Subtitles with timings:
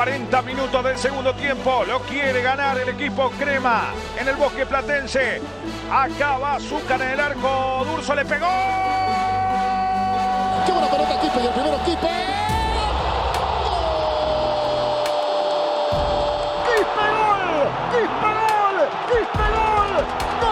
[0.00, 1.84] 40 minutos del segundo tiempo.
[1.86, 5.42] Lo quiere ganar el equipo Crema en el bosque platense.
[5.92, 7.84] Acaba Azúcar en el arco.
[7.84, 8.46] Durso le pegó.
[10.64, 11.40] ¡Qué buena pelota, Kipe!
[11.42, 12.08] Y el primero, Kipe.
[16.64, 17.68] ¡Quispe gol!
[17.92, 18.88] ¡Quispe gol!
[19.06, 20.49] ¡Quispe gol!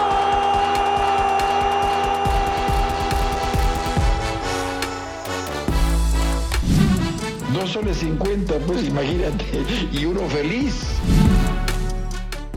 [7.68, 9.44] Soles 50, pues imagínate,
[9.92, 10.86] y uno feliz.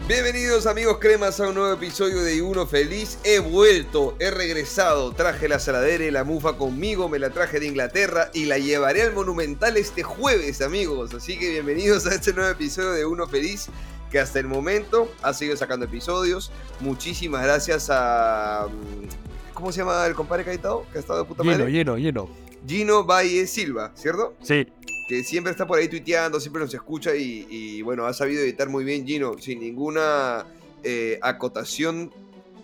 [0.08, 3.18] Bienvenidos amigos cremas a un nuevo episodio de Uno Feliz.
[3.24, 7.68] He vuelto, he regresado, traje la saladera y la mufa conmigo, me la traje de
[7.68, 11.14] Inglaterra y la llevaré al Monumental este jueves amigos.
[11.14, 13.68] Así que bienvenidos a este nuevo episodio de Uno Feliz
[14.12, 16.52] que hasta el momento ha seguido sacando episodios.
[16.80, 18.68] Muchísimas gracias a...
[18.70, 20.86] mm, ¿Cómo se llama el compadre que ha estado?
[20.92, 22.30] Que ha estado de puta Lleno, lleno, lleno.
[22.68, 24.36] Gino Valle Silva, ¿cierto?
[24.42, 24.68] Sí.
[25.12, 28.70] Que siempre está por ahí tuiteando, siempre nos escucha y, y, bueno, ha sabido editar
[28.70, 30.46] muy bien Gino, sin ninguna
[30.86, 32.14] eh, acotación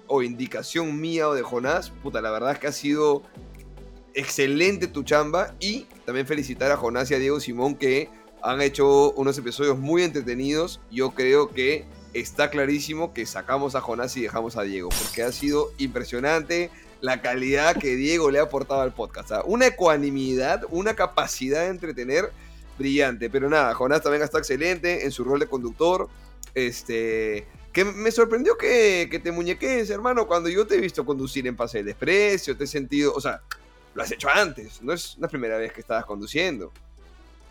[0.07, 1.89] o indicación mía o de Jonás.
[1.89, 3.21] Puta, la verdad es que ha sido
[4.13, 8.09] excelente tu chamba y también felicitar a Jonás y a Diego Simón que
[8.41, 10.79] han hecho unos episodios muy entretenidos.
[10.89, 15.33] Yo creo que está clarísimo que sacamos a Jonás y dejamos a Diego, porque ha
[15.33, 19.31] sido impresionante la calidad que Diego le ha aportado al podcast.
[19.31, 19.43] ¿ah?
[19.45, 22.31] Una ecuanimidad, una capacidad de entretener
[22.77, 23.29] brillante.
[23.29, 26.09] Pero nada, Jonás también está excelente en su rol de conductor.
[26.53, 27.47] Este.
[27.71, 31.55] Que me sorprendió que, que te muñeques, hermano, cuando yo te he visto conducir en
[31.55, 33.41] Pase del Desprecio, te he sentido, o sea,
[33.93, 36.71] lo has hecho antes, no es la primera vez que estabas conduciendo.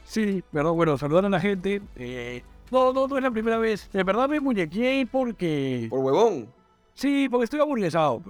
[0.04, 1.80] Sí, perdón, bueno, saludar a la gente.
[1.94, 3.88] eh, no, no, no es la primera vez.
[3.92, 5.86] De verdad me muñequé porque.
[5.88, 6.52] Por huevón.
[6.94, 8.22] Sí, porque estoy aburguesado.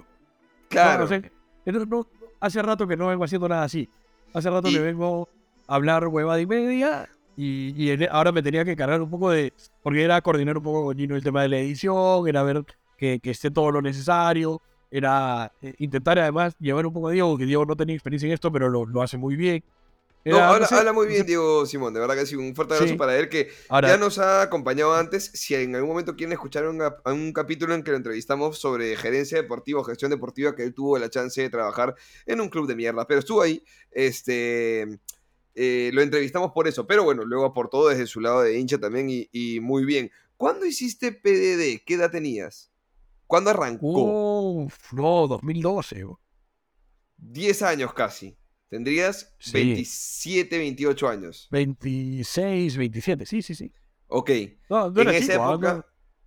[0.69, 1.03] Claro.
[1.03, 1.31] No sé,
[1.65, 2.07] no- no-
[2.39, 3.89] hace rato que no vengo haciendo nada así.
[4.33, 5.29] Hace rato Y- que vengo
[5.67, 7.09] a hablar huevada y media.
[7.35, 9.53] Y, y en- ahora me tenía que cargar un poco de.
[9.83, 12.63] Porque era coordinar un poco con Gino el tema de la edición, era ver
[12.97, 17.37] que, que esté todo lo necesario, era eh, intentar además llevar un poco a Diego,
[17.37, 19.63] que Diego no tenía experiencia en esto, pero lo, lo hace muy bien.
[20.25, 22.73] No, Era, habla, sé, habla muy bien Diego Simón, de verdad que sí, un fuerte
[22.73, 22.97] abrazo Sí.
[22.97, 25.31] para él que Ahora, ya nos ha acompañado antes.
[25.33, 28.97] Si en algún momento quieren escuchar un, ap- un capítulo en que lo entrevistamos sobre
[28.97, 31.95] gerencia deportiva o gestión deportiva, que él tuvo la chance de trabajar
[32.25, 34.99] en un club de mierda, pero estuvo ahí, este,
[35.55, 39.09] eh, lo entrevistamos por eso, pero bueno, luego aportó desde su lado de hincha también
[39.09, 40.11] y, y muy bien.
[40.35, 41.83] ¿Cuándo hiciste PDD?
[41.85, 42.69] ¿Qué edad tenías?
[43.27, 43.87] ¿Cuándo arrancó?
[43.87, 46.03] Uf, no, 2012.
[46.03, 46.19] bo.
[47.17, 48.37] 10 años casi.
[48.69, 49.53] Tendrías Sí.
[49.53, 51.47] 27, 28 años.
[51.51, 53.71] 26, 27, sí, sí, sí.
[54.07, 54.31] Ok.
[54.69, 55.85] No, no En era esa chico, ah, época- no,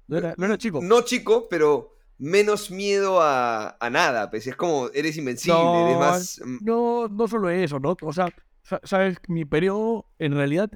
[0.08, 0.80] no era, no era chico.
[0.82, 4.30] No chico, pero menos miedo a, a nada.
[4.30, 6.40] Pues es como, eres invencible, No, eres más...
[6.44, 7.96] mm, No, no solo eso, ¿no?
[8.02, 8.28] O sea,
[8.62, 10.70] sa- sabes, mi periodo, en realidad,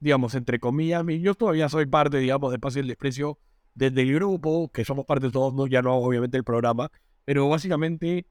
[0.00, 3.38] digamos, entre comillas, mi- yo todavía soy parte, digamos, de Pase el Desprecio
[3.74, 5.66] desde el grupo, que somos parte todos, ¿no?
[5.66, 6.90] Ya no hago obviamente el programa,
[7.24, 8.26] pero básicamente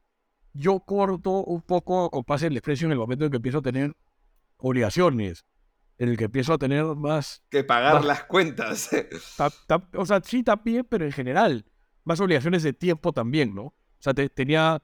[0.57, 3.61] yo corto un poco con Pase el Desprecio en el momento en que empiezo a
[3.61, 3.93] tener
[4.57, 5.45] obligaciones,
[5.97, 8.89] en el que empiezo a tener más que pagar las cuentas.
[9.37, 11.65] Ta- ta- o sea, sí también, pero en general,
[12.03, 13.63] más obligaciones de tiempo también, ¿no?
[13.63, 14.81] O sea, te- tenía,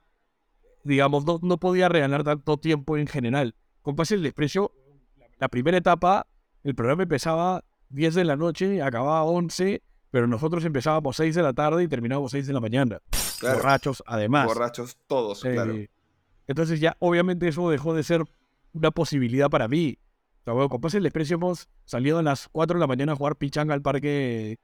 [0.84, 3.56] digamos, no, no podía regalar tanto tiempo en general.
[3.82, 4.72] Con Pase el Desprecio,
[5.40, 6.28] la primera etapa,
[6.64, 9.82] el programa empezaba 10 de la noche, acababa 11,
[10.12, 13.00] pero nosotros empezábamos 6 de la tarde y terminábamos 6 de la mañana.
[13.40, 14.46] Claro, Borrachos, además.
[14.46, 15.74] borrachos todos, claro.
[16.48, 18.24] Entonces ya, obviamente, eso dejó de ser
[18.74, 19.98] una posibilidad para mí.
[20.42, 23.16] O sea, bueno, con Pase el hemos salido a las 4 de la mañana a
[23.16, 24.58] jugar pichanga al parque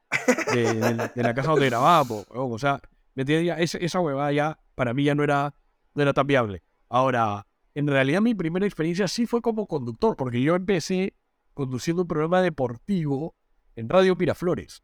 [0.53, 2.25] de, de- de la casa donde grabábamos.
[2.29, 2.81] O sea,
[3.15, 3.75] ¿me entiendes?
[3.75, 5.53] Esa, huevada ya, para mí ya no era,
[5.93, 6.63] no era tan viable.
[6.89, 11.13] Ahora, en realidad mi primera experiencia sí fue como conductor, porque yo empecé
[11.53, 13.35] conduciendo un programa deportivo
[13.75, 14.81] en Radio Miraflores.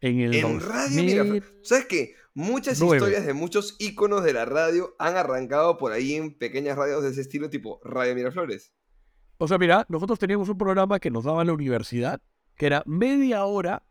[0.00, 1.44] En el En Radio 2000, Miraflores.
[1.62, 2.14] ¿Sabes qué?
[2.34, 7.02] Muchas historias de muchos íconos de la radio han arrancado por ahí en pequeñas radios
[7.02, 8.72] de ese estilo, tipo Radio Miraflores.
[9.38, 12.20] O sea, mira, nosotros teníamos un programa que nos daba en la universidad,
[12.56, 13.84] que era media hora,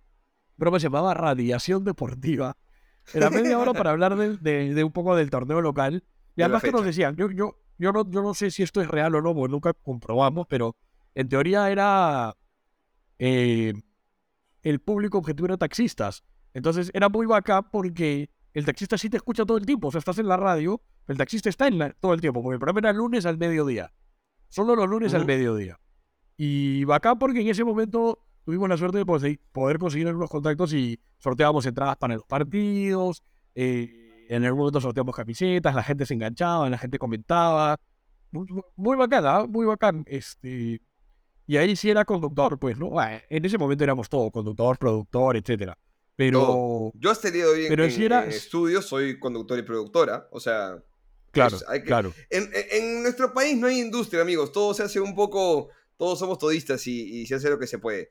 [0.55, 2.57] broma se llamaba Radiación Deportiva.
[3.13, 6.03] Era media hora para hablar de, de- de un poco del torneo local.
[6.35, 8.87] Y además que nos decían, yo, yo, yo, no, yo no sé si esto es
[8.89, 10.75] real o no, porque nunca comprobamos, pero
[11.15, 12.35] en teoría era
[13.19, 13.73] eh,
[14.63, 16.23] el público objetivo era taxistas.
[16.53, 19.87] Entonces era muy bacán porque el taxista sí te escucha todo el tiempo.
[19.89, 22.55] O sea, estás en la radio, el taxista está en la- todo el tiempo, porque
[22.55, 23.93] el programa era lunes al mediodía.
[24.49, 25.27] Solo los lunes al Ujú.
[25.27, 25.79] mediodía.
[26.37, 30.99] Y bacán porque en ese momento tuvimos la suerte de poder conseguir algunos contactos y
[31.17, 33.23] sorteábamos entradas para los partidos.
[33.59, 37.77] eh, en algún momento sorteamos camisetas, la gente se enganchaba, la gente comentaba.
[38.31, 38.45] Muy,
[38.75, 39.45] muy- bacán, ¿ah?
[39.47, 40.03] muy bacán.
[40.05, 40.79] Este,
[41.47, 42.99] Y ahí sí era conductor, pues, ¿no?
[42.99, 45.77] Ah, En ese momento éramos todo, conductor, productor, etcétera.
[46.15, 46.91] Pero, Todo.
[46.95, 49.57] Yo hasta el día de hoy en, pero en- sí era- en estudio soy conductor
[49.57, 50.27] y productora.
[50.31, 50.83] O sea,
[51.31, 52.13] claro, Pues hay que- claro.
[52.29, 54.51] en, en- nuestro país no hay industria, amigos.
[54.51, 55.69] Todo se hace un poco.
[55.95, 58.09] Todos somos todistas y, y se hace lo que se puede.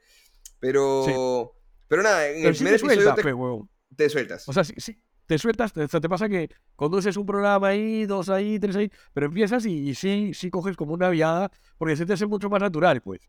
[0.60, 1.52] Pero.
[1.88, 3.70] Pero nada, en Pero el sí primer te episodio sueltas, te, pe, huevón.
[3.96, 4.48] te sueltas.
[4.48, 8.28] O sea, sí, sí, te sueltas, te, te pasa que conduces un programa ahí, dos
[8.28, 12.06] ahí, tres ahí, pero empiezas y, y sí, sí coges como una viada, porque se
[12.06, 13.28] te hace mucho más natural, pues.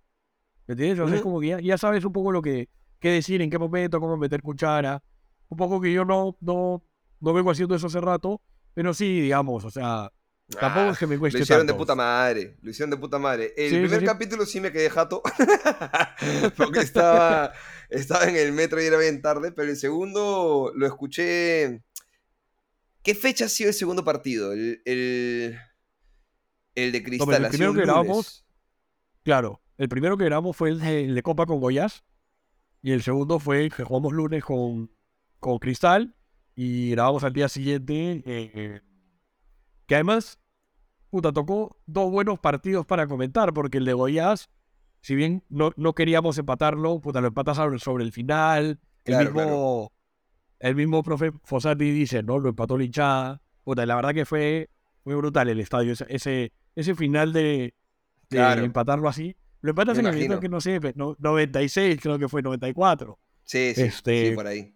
[0.68, 1.00] ¿Me entiendes?
[1.00, 1.30] O sea, es Ujú.
[1.30, 4.18] como que ya, ya sabes un poco lo que qué decir, en qué momento, cómo
[4.18, 5.04] meter cuchara.
[5.50, 6.84] Un poco que yo no, no,
[7.22, 8.42] no vengo haciendo eso hace rato,
[8.74, 10.12] pero sí, digamos, o sea,
[10.60, 12.58] tampoco Ah, es que me Lo cueste hicieron de puta madre.
[12.62, 13.54] Lo hicieron de puta madre.
[13.58, 14.06] El Sí, primer sí.
[14.06, 15.22] capítulo sí me quedé jato.
[16.58, 17.52] porque estaba,
[17.90, 19.52] estaba en el metro y era bien tarde.
[19.52, 21.84] Pero el segundo lo escuché.
[23.04, 24.52] ¿Qué fecha ha sido el segundo partido?
[24.54, 25.58] El, el,
[26.76, 27.46] el de Cristal.
[27.46, 28.46] el primero que grabamos-.
[29.24, 32.04] Claro, el primero que grabamos fue el de, el de Copa con Goyas,
[32.82, 34.92] y el segundo fue el que jugamos lunes con,
[35.40, 36.16] con Cristal,
[36.56, 38.82] y grabamos al día siguiente, eh,
[39.88, 40.40] que además,
[41.10, 44.50] puta, tocó dos buenos partidos para comentar, porque el de Goyas,
[45.02, 49.94] si bien no, no queríamos empatarlo, puta, lo empatas sobre, el final, Claro, el mismo,
[50.60, 52.38] el mismo profe Fossati dice, ¿no?
[52.40, 54.70] Lo empató la hinchada, puta, la verdad que fue,
[55.04, 57.74] fue brutal el estadio, ese, ese, final de, de
[58.30, 58.64] Claro.
[58.64, 59.36] empatarlo así.
[59.62, 60.40] Lo empatas en el imagino.
[60.42, 64.46] que no sé, pues, no- 96, creo que fue 94, Sí, sí, Este- sí, por
[64.48, 64.76] ahí.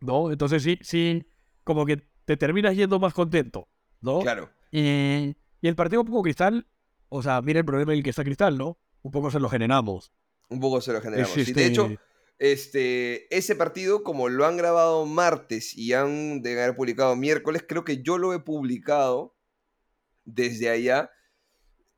[0.00, 0.32] ¿no?
[0.32, 1.24] Entonces sí, sí,
[1.64, 3.68] como que te terminas yendo más contento,
[4.00, 4.20] ¿no?
[4.20, 4.50] Claro.
[4.70, 6.66] Y, y el partido un poco cristal,
[7.08, 8.78] o sea, mira el problema en el que está cristal, ¿no?
[9.02, 10.12] Un poco se lo generamos.
[10.48, 11.36] Un poco se lo generamos.
[11.36, 12.00] Es Y de hecho, este-
[12.38, 17.84] este, ese partido, como lo han grabado martes y han de haber publicado miércoles, creo
[17.84, 19.34] que yo lo he publicado
[20.24, 21.10] desde allá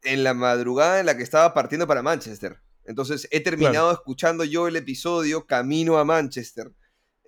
[0.02, 2.58] en la madrugada en la que estaba partiendo para Manchester.
[2.85, 6.73] Entonces he terminado escuchando yo el episodio camino a Manchester,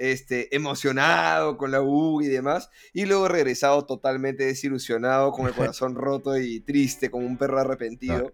[0.03, 5.95] este, emocionado con la U y demás, y luego regresado totalmente desilusionado, con el corazón
[5.95, 8.33] roto y triste, como un perro arrepentido,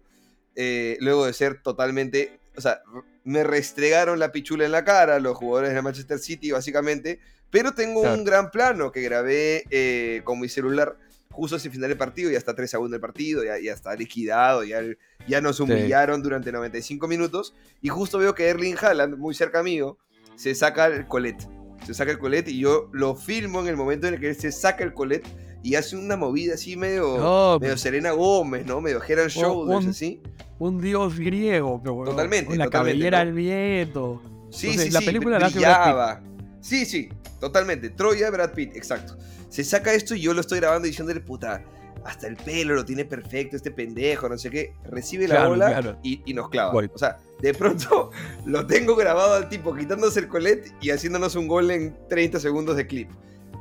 [0.55, 2.81] eh, luego de ser totalmente, o sea,
[3.23, 7.19] me restregaron la pichula en la cara los jugadores de Manchester City, básicamente,
[7.51, 8.17] pero tengo Claro.
[8.17, 10.97] un gran plano que grabé eh, con mi celular
[11.29, 13.73] justo hacia el final del partido, ya está 3 a 1 el partido, ya, ya
[13.73, 14.81] está liquidado, ya,
[15.27, 19.99] ya nos humillaron durante 95 minutos, y justo veo que Erling Haaland, muy cerca mío,
[20.35, 21.47] se saca el colete.
[21.89, 24.35] Se saca el colete y yo lo filmo en el momento en el que él
[24.35, 25.27] se saca el colete
[25.63, 28.79] y hace una movida así medio, medio Serena Gómez, ¿no?
[28.79, 30.21] Medio Head and Shoulders, un- así.
[30.59, 33.29] un dios griego, pero bueno, Totalmente, con la totalmente, cabellera ¿no?
[33.29, 34.21] al viento.
[34.51, 36.29] Sí, Entonces, sí, la sí, película la hace Brad Pitt.
[36.61, 37.09] Sí, sí,
[37.39, 37.89] totalmente.
[37.89, 39.17] Troya, Brad Pitt, exacto.
[39.49, 41.63] Se saca esto y yo lo estoy grabando diciéndole, puta,
[42.05, 44.73] hasta el pelo lo tiene perfecto este pendejo, no sé qué.
[44.85, 45.99] Recibe la Claro, bola claro.
[46.03, 46.71] y, y nos clava.
[46.71, 46.91] Gol.
[46.93, 48.11] O sea, de pronto
[48.45, 52.75] lo tengo grabado al tipo quitándose el colete y haciéndonos un gol en 30 segundos
[52.75, 53.09] de clip.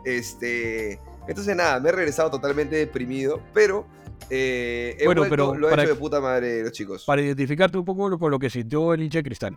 [0.05, 3.87] Este, entonces nada, me he regresado totalmente deprimido, pero
[4.31, 7.05] eh, he Bueno, vuelto, pero lo he para- hecho de puta madre los chicos.
[7.05, 9.56] Para identificarte un poco con lo que sintió el hincha de cristal.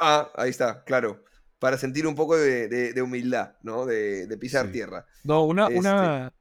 [0.00, 1.22] Ah, ahí está, claro.
[1.58, 3.84] Para sentir un poco de, de- de humildad, ¿no?
[3.86, 4.72] De, de pisar Sí.
[4.72, 5.06] tierra.
[5.24, 6.32] No, una, Este- una, un par-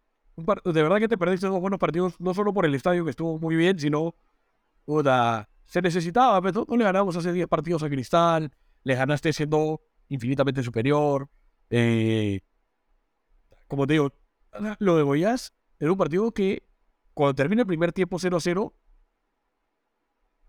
[0.66, 3.40] de verdad que te perdiste dos buenos partidos, no solo por el estadio que estuvo
[3.40, 4.16] muy bien, sino,
[4.86, 8.52] puta, se necesitaba, pero no le ganamos hace 10 partidos a Cristal,
[8.84, 11.30] le ganaste siendo infinitamente superior,
[11.70, 12.42] eh,
[13.68, 14.12] como te digo,
[14.80, 16.64] lo de Goiás era un partido que
[17.14, 18.74] cuando termina el primer tiempo 0-0,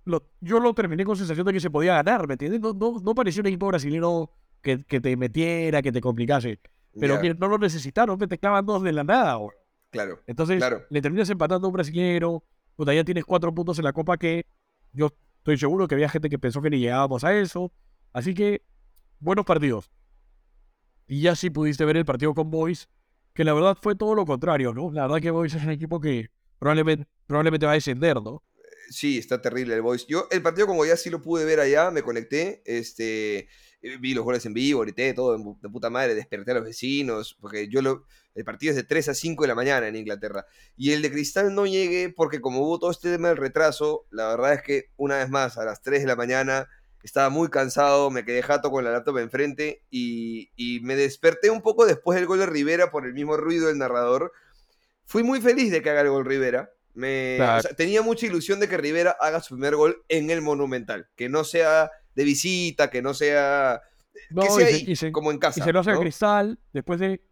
[0.05, 2.61] lo- yo lo terminé con sensación de que se podía ganar, ¿me entiendes?
[2.61, 4.31] No, no, no parecía un equipo brasileño
[4.63, 6.59] que, que te metiera, que te complicase.
[6.99, 9.35] Pero que no lo necesitaron, que te clavan dos de la nada.
[9.37, 9.57] güey.
[9.91, 10.23] Claro.
[10.27, 10.85] Entonces, Claro.
[10.89, 12.43] le terminas empatando a un brasileño,
[12.77, 14.47] puta, ya tienes cuatro puntos en la Copa que
[14.93, 17.73] yo estoy seguro que había gente que pensó que ni llegábamos a eso.
[18.13, 18.63] Así que,
[19.19, 19.91] buenos partidos.
[21.07, 22.89] Y ya sí pudiste ver el partido con Boys,
[23.35, 24.93] que la verdad fue todo lo contrario, ¿no?
[24.93, 28.43] La verdad que Boys es un equipo que probablemente, probablemente va a descender, ¿no?
[28.91, 30.07] Sí, está terrible el Boys.
[30.07, 33.49] Yo el partido con Goiás sí lo pude ver allá, me conecté, este,
[34.01, 37.69] vi los goles en vivo, grité, todo de puta madre, desperté a los vecinos, porque
[37.69, 40.47] yo lo, el partido es de 3 a 5 de la mañana en Inglaterra.
[40.77, 44.29] Y el de Cristal no llegué porque como hubo todo este tema del retraso, la
[44.29, 46.69] verdad es que una vez más a las 3 de la mañana
[47.03, 51.63] estaba muy cansado, me quedé jato con la laptop enfrente y, y me desperté un
[51.63, 54.33] poco después del gol de Rivera por el mismo ruido del narrador.
[55.07, 56.71] Fui muy feliz de que haga el gol Rivera.
[56.93, 57.59] Me, Claro.
[57.61, 61.09] o sea, tenía mucha ilusión de que Rivera haga su primer gol en el Monumental.
[61.17, 63.81] Que no sea de visita, que no sea.
[64.31, 65.61] No, que y sea se- ahí, y se- como en casa.
[65.61, 66.01] Y se lo hace a ¿no?
[66.01, 67.23] Cristal, después de...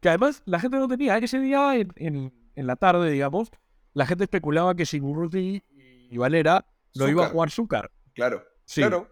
[0.00, 3.50] Que además la gente no tenía, ese día en, en- en la tarde, digamos,
[3.94, 5.62] la gente especulaba que sin Urruti
[6.10, 7.90] y Valera no iba a jugar Zúcar.
[8.14, 8.80] Claro, Sí.
[8.82, 9.08] claro.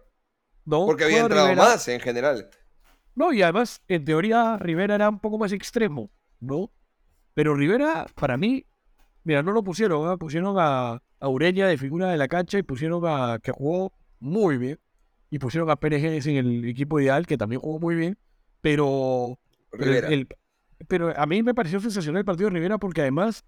[0.65, 0.85] ¿no?
[0.85, 1.63] Porque había entrado Rivera.
[1.69, 2.49] más en general.
[3.13, 6.71] No, y además, en teoría, Rivera era un poco más extremo, ¿no?
[7.33, 8.65] Pero Rivera, para mí,
[9.23, 10.17] mira, no lo pusieron, ¿ah?
[10.17, 14.57] pusieron a, a Ureña de figura de la cancha y pusieron a que jugó muy
[14.57, 14.79] bien.
[15.35, 18.17] Y pusieron a Pérez en el equipo ideal, que también jugó muy bien.
[18.61, 19.37] Pero,
[19.69, 20.07] pero, el- Rivera.
[20.07, 20.27] el-
[20.87, 23.43] pero a mí me pareció sensacional el partido de Rivera porque además,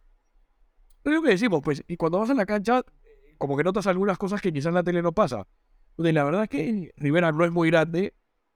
[1.05, 2.81] es lo que decimos, pues, y cuando vas a la cancha,
[3.37, 5.47] como que notas algunas cosas que quizás en la tele no pasa.
[5.95, 8.13] La verdad es que Rivera no es muy grande.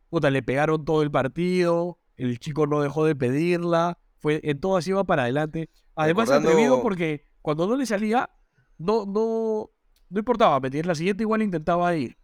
[0.09, 1.99] Puta, le pegaron todo el partido.
[2.17, 3.97] El chico no dejó de pedirla.
[4.17, 5.69] Fue, en todas iba para adelante.
[5.95, 8.29] Además, Recordando- atrevido porque cuando no le salía,
[8.77, 9.69] no, no,
[10.09, 10.59] no importaba.
[10.59, 10.87] ¿me entiendes?
[10.87, 12.17] La siguiente igual intentaba ir.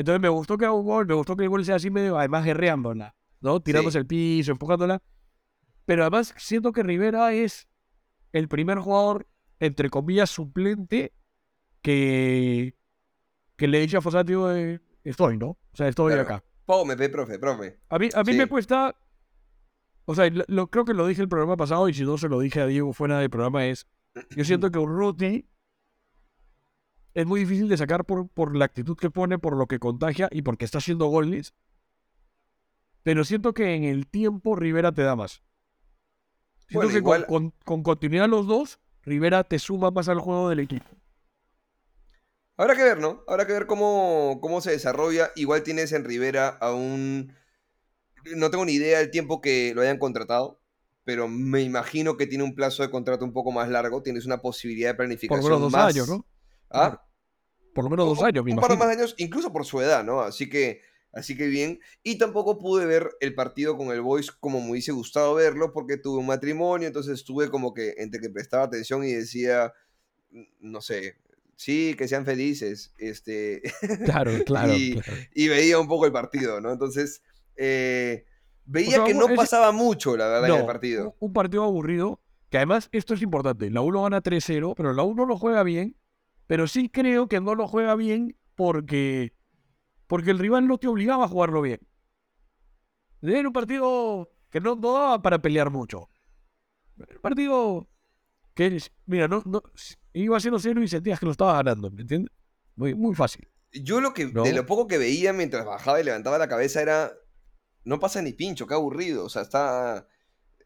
[0.00, 2.18] Entonces me gustó que haga un gol, me gustó que el gol sea así medio,
[2.18, 3.60] además guerreándola, ¿no?
[3.60, 5.02] Tirándose el piso, empujándola.
[5.84, 7.68] Pero además siento que Rivera es
[8.32, 9.26] el primer jugador,
[9.58, 11.12] entre comillas, suplente
[11.82, 12.74] que,
[13.56, 15.48] que le dice a Fossati, "Eh, estoy, ¿no?
[15.48, 16.22] O sea, estoy Claro.
[16.22, 16.44] acá.
[16.64, 17.78] Pome, pe, profe, profe.
[17.90, 18.38] A mí, a mí Sí.
[18.38, 18.96] me cuesta.
[20.06, 22.40] O sea, lo- creo que lo dije el programa pasado y si no se lo
[22.40, 23.86] dije a Diego fuera del programa es.
[24.34, 25.46] Yo siento que Urruti
[27.14, 30.28] es muy difícil de sacar por, por la actitud que pone, por lo que contagia
[30.30, 31.54] y porque está haciendo goles.
[33.02, 35.42] Pero siento que en el tiempo Rivera te da más.
[36.68, 40.20] Siento Bueno, que igual- con, con- con continuidad los dos, Rivera te suma más al
[40.20, 40.84] juego del equipo.
[42.56, 43.24] Habrá que ver, ¿no?
[43.26, 45.30] Habrá que ver cómo, cómo se desarrolla.
[45.34, 47.32] Igual tienes en Rivera a un...
[48.36, 50.60] No tengo ni idea del tiempo que lo hayan contratado,
[51.04, 54.02] pero me imagino que tiene un plazo de contrato un poco más largo.
[54.02, 55.94] Tienes una posibilidad de Por planificación menos dos más...
[55.94, 56.26] años, ¿no?
[56.70, 57.02] ¿Ah?
[57.74, 58.78] Por lo menos dos años, me un par de imagino.
[58.88, 60.20] más años, incluso por su edad, ¿no?
[60.22, 60.80] Así que,
[61.12, 61.80] así que bien.
[62.02, 65.96] Y tampoco pude ver el partido con el Boys como me hubiese gustado verlo porque
[65.96, 69.72] tuve un matrimonio, entonces estuve como que entre que prestaba atención y decía,
[70.30, 71.16] "Mm, no sé,
[71.56, 73.62] sí, que sean felices, este,
[74.24, 74.74] Claro, claro.
[74.76, 75.20] Y- claro.
[75.34, 76.72] y veía un poco el partido, ¿no?
[76.72, 77.22] Entonces,
[77.56, 78.24] eh,
[78.64, 81.16] veía sea, que no pasaba mucho, la verdad, en el partido.
[81.20, 83.70] Un, un partido aburrido, que además esto es importante.
[83.70, 85.96] La 1 gana 3-0, pero la 1 lo juega bien.
[86.50, 89.36] Pero sí creo que no lo juega bien porque,
[90.08, 91.78] porque el rival no te obligaba a jugarlo bien.
[93.22, 96.10] Era un partido que no, no daba para pelear mucho.
[96.98, 97.88] Era un partido
[98.54, 99.62] que, mira, no, no,
[100.12, 102.32] iba haciendo 0 y sentías que lo estaba ganando, ¿me entiendes?
[102.74, 103.48] Muy, muy fácil.
[103.70, 104.42] Yo lo que, ¿No?
[104.42, 107.12] de lo poco que veía mientras bajaba y levantaba la cabeza era,
[107.84, 110.08] no pasa ni pincho, qué aburrido, o sea, está,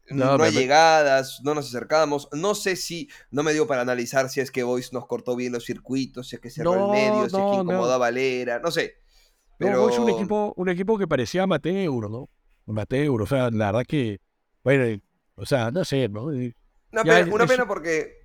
[0.09, 4.39] no, hay llegadas, no nos acercamos, no sé si, no me dio para analizar si
[4.41, 7.29] es que Boys nos cortó bien los circuitos, si es que cerró el No, medio,
[7.29, 7.55] si es que no.
[7.55, 8.95] incomodó a Valera, no sé,
[9.57, 9.89] pero...
[9.89, 12.29] es un equipo, un equipo que parecía amateur, ¿no?
[12.67, 14.19] Amateur, o sea, la verdad que,
[14.63, 15.01] bueno,
[15.35, 16.29] o sea, no sé, ¿no?
[16.91, 18.15] Una Ya, pena, una es- pena porque eh,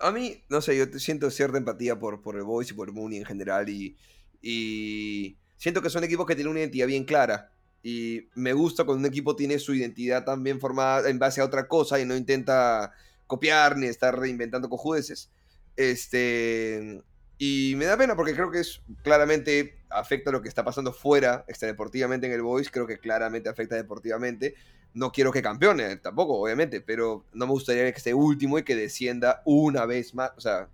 [0.00, 2.94] a mí, no sé, yo siento cierta empatía por, por el Boys y por el
[2.94, 3.96] Mooney en general y,
[4.40, 7.52] y siento que son equipos que tienen una identidad bien clara
[7.82, 11.44] y me gusta cuando un equipo tiene su identidad tan bien formada en base a
[11.44, 12.92] otra cosa y no intenta
[13.26, 15.30] copiar ni estar reinventando cojudeces.
[15.76, 17.02] Este,
[17.38, 21.44] y me da pena porque creo que es claramente afecta lo que está pasando fuera
[21.48, 24.54] extradeportivamente en el Boys, creo que claramente afecta deportivamente.
[24.94, 28.76] No quiero que campeone tampoco, obviamente, pero no me gustaría que esté último y que
[28.76, 30.32] descienda una vez más.
[30.36, 30.68] O sea,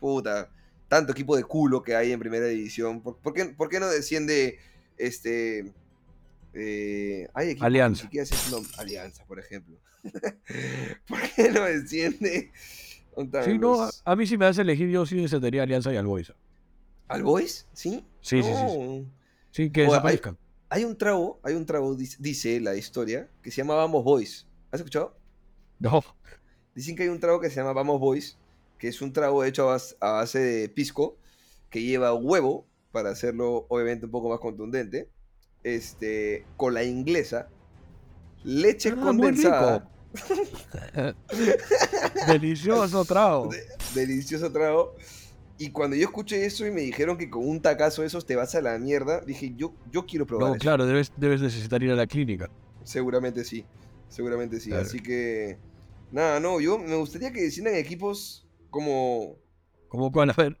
[0.00, 0.50] puta,
[0.88, 3.02] tanto equipo de culo que hay en primera división.
[3.02, 4.58] ¿Por, qué, por qué no desciende
[4.96, 5.72] este...
[6.54, 8.10] eh, hay equipos que Alianza.
[8.10, 9.78] llaman Alianza, por ejemplo.
[11.08, 12.52] ¿Por qué no desciende?
[13.16, 15.92] ¿Dónde están Sí, no, a, mí si me das a elegir, yo sí descendería Alianza
[15.92, 16.32] y al Boys.
[17.08, 17.66] ¿Al Boys?
[17.72, 18.04] ¿Sí?
[18.20, 18.78] Sí, sí, sí, sí.
[18.78, 19.10] No.
[19.50, 20.38] Sí, que O desaparezcan.
[20.70, 24.46] Hay un trago, hay un trago, dice, dice la historia, que se llama Vamos Boys.
[24.70, 25.16] ¿Has escuchado?
[25.78, 26.02] No,
[26.74, 28.38] Dicen que hay un trago que se llama Vamos Boys,
[28.78, 31.16] que es un trago hecho a base, a base de pisco,
[31.70, 35.10] que lleva huevo, para hacerlo obviamente un poco más contundente,
[35.64, 37.48] este, cola inglesa,
[38.44, 39.90] leche Ah, condensada,
[42.26, 43.48] Delicioso trago.
[43.48, 44.94] de- delicioso trago.
[45.58, 48.36] Y cuando yo escuché eso y me dijeron que con un tacazo de esos te
[48.36, 50.60] vas a la mierda, dije, yo, yo quiero probar No, eso.
[50.62, 52.48] claro, debes, debes necesitar ir a la clínica.
[52.84, 53.64] Seguramente sí.
[54.08, 54.70] Seguramente sí.
[54.70, 54.84] Claro.
[54.86, 55.58] Así que.
[56.12, 56.60] Nada, no.
[56.60, 59.34] Yo me gustaría que desciendan equipos como
[59.88, 60.56] ¿Cómo van a ver?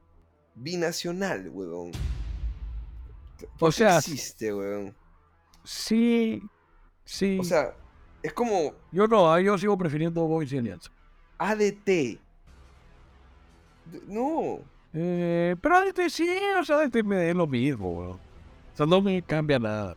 [0.56, 1.92] binacional, weón.
[3.60, 4.94] O sea, existe, weón.
[5.64, 6.42] sí,
[7.04, 7.38] sí.
[7.40, 7.74] O sea,
[8.22, 10.90] es como yo no, ah, yo sigo prefiriendo Boys y Alianza.
[11.38, 12.18] ADT.
[14.06, 14.58] No.
[14.92, 16.28] Eh, pero ADT sí,
[16.60, 18.12] o sea, ADT me da lo mismo, weón.
[18.12, 19.96] O sea, no me cambia nada.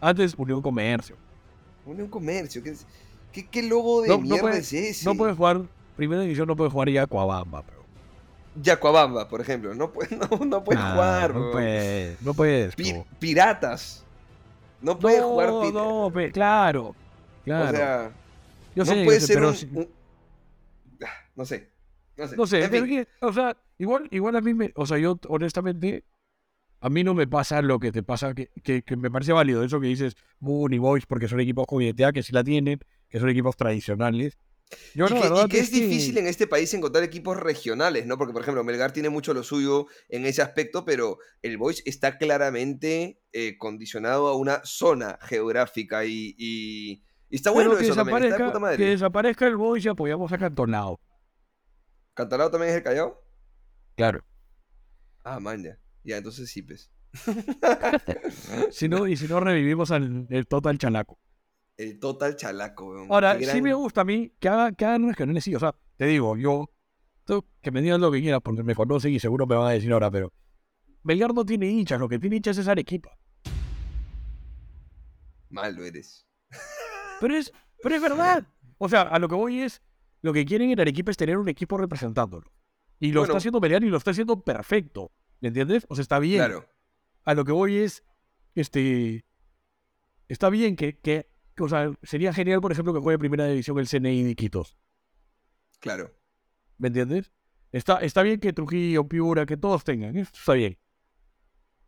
[0.00, 1.16] Antes Unión Comercio.
[1.84, 2.62] Unión Comercio.
[2.62, 2.74] ¿Qué,
[3.32, 5.04] qué, qué logo de No- no mierda es ese?
[5.04, 5.62] No puedes jugar,
[5.96, 7.75] primera división no puedes jugar ya Coabamba, pero.
[8.62, 9.74] Yacuabamba, por ejemplo.
[9.74, 9.92] No
[10.38, 12.74] no, no puedes Ah, jugar, no puedes, no puedes.
[12.74, 13.06] Pi- po.
[13.18, 14.04] piratas.
[14.80, 16.94] No puedes no, jugar pi- no, claro,
[17.44, 17.68] claro.
[17.68, 18.10] O sea,
[18.74, 19.88] yo no sé, puede ser pero un, un-
[21.04, 21.70] Ah, No sé.
[22.16, 22.36] No sé.
[22.36, 24.96] No sé, En pero fin, que, o sea, igual, igual a mí me, o sea,
[24.98, 26.04] yo honestamente,
[26.80, 29.62] a mí no me pasa lo que te pasa, que, que, que me parece válido
[29.64, 32.80] eso que dices, Moon y Boys, porque son equipos con identidad que sí la tienen,
[33.08, 34.38] que son equipos tradicionales.
[34.94, 37.04] Yo y, no, que, la verdad y que es que- difícil en este país encontrar
[37.04, 38.18] equipos regionales, ¿no?
[38.18, 42.18] Porque, por ejemplo, Melgar tiene mucho lo suyo en ese aspecto, pero el Boys está
[42.18, 47.94] claramente eh, condicionado a una zona geográfica y, y- y está pero bueno que eso
[47.94, 48.76] también, está de desaparezca, puta madre.
[48.78, 51.00] que desaparezca el Boys y apoyamos a Cantonado.
[52.14, 53.22] ¿Cantalado también es el Callao?
[53.96, 54.24] Claro.
[55.22, 55.78] Ah, man, ya.
[56.02, 56.90] Ya, entonces sí, pues.
[58.70, 61.18] Si no, y si no revivimos al el Total Chalaco.
[61.76, 63.08] El total chalaco, weón.
[63.10, 65.54] Ahora, sí me gusta a mí que, haga, que hagan regionales, sí.
[65.54, 66.70] O sea, te digo, yo,
[67.24, 69.70] tú, que me digan lo que quieras, porque me conocen y seguro me van a
[69.72, 70.32] decir ahora, pero
[71.02, 73.16] Melgar no tiene hinchas, lo que tiene hinchas es Arequipa.
[75.50, 76.26] Malo eres.
[77.20, 77.50] Pero es,
[77.82, 78.46] pero es verdad.
[78.76, 79.80] O sea, a lo que voy es,
[80.20, 82.52] lo que quieren en Arequipa es tener un equipo representándolo.
[83.00, 83.32] Y lo Bueno.
[83.32, 85.12] está haciendo Melgar y lo está haciendo perfecto.
[85.40, 85.86] ¿Me entiendes?
[85.88, 86.40] O sea, está bien.
[86.40, 86.68] Claro.
[87.24, 88.04] A lo que voy es,
[88.54, 89.24] este,
[90.28, 93.88] está bien que, que, o sea, sería genial, por ejemplo, que juegue primera división el
[93.88, 94.76] CNI de Iquitos.
[95.80, 96.12] Claro.
[96.78, 97.32] ¿Me entiendes?
[97.72, 100.16] Está, está bien que Trujillo, Piura, que todos tengan.
[100.16, 100.78] Esto está bien.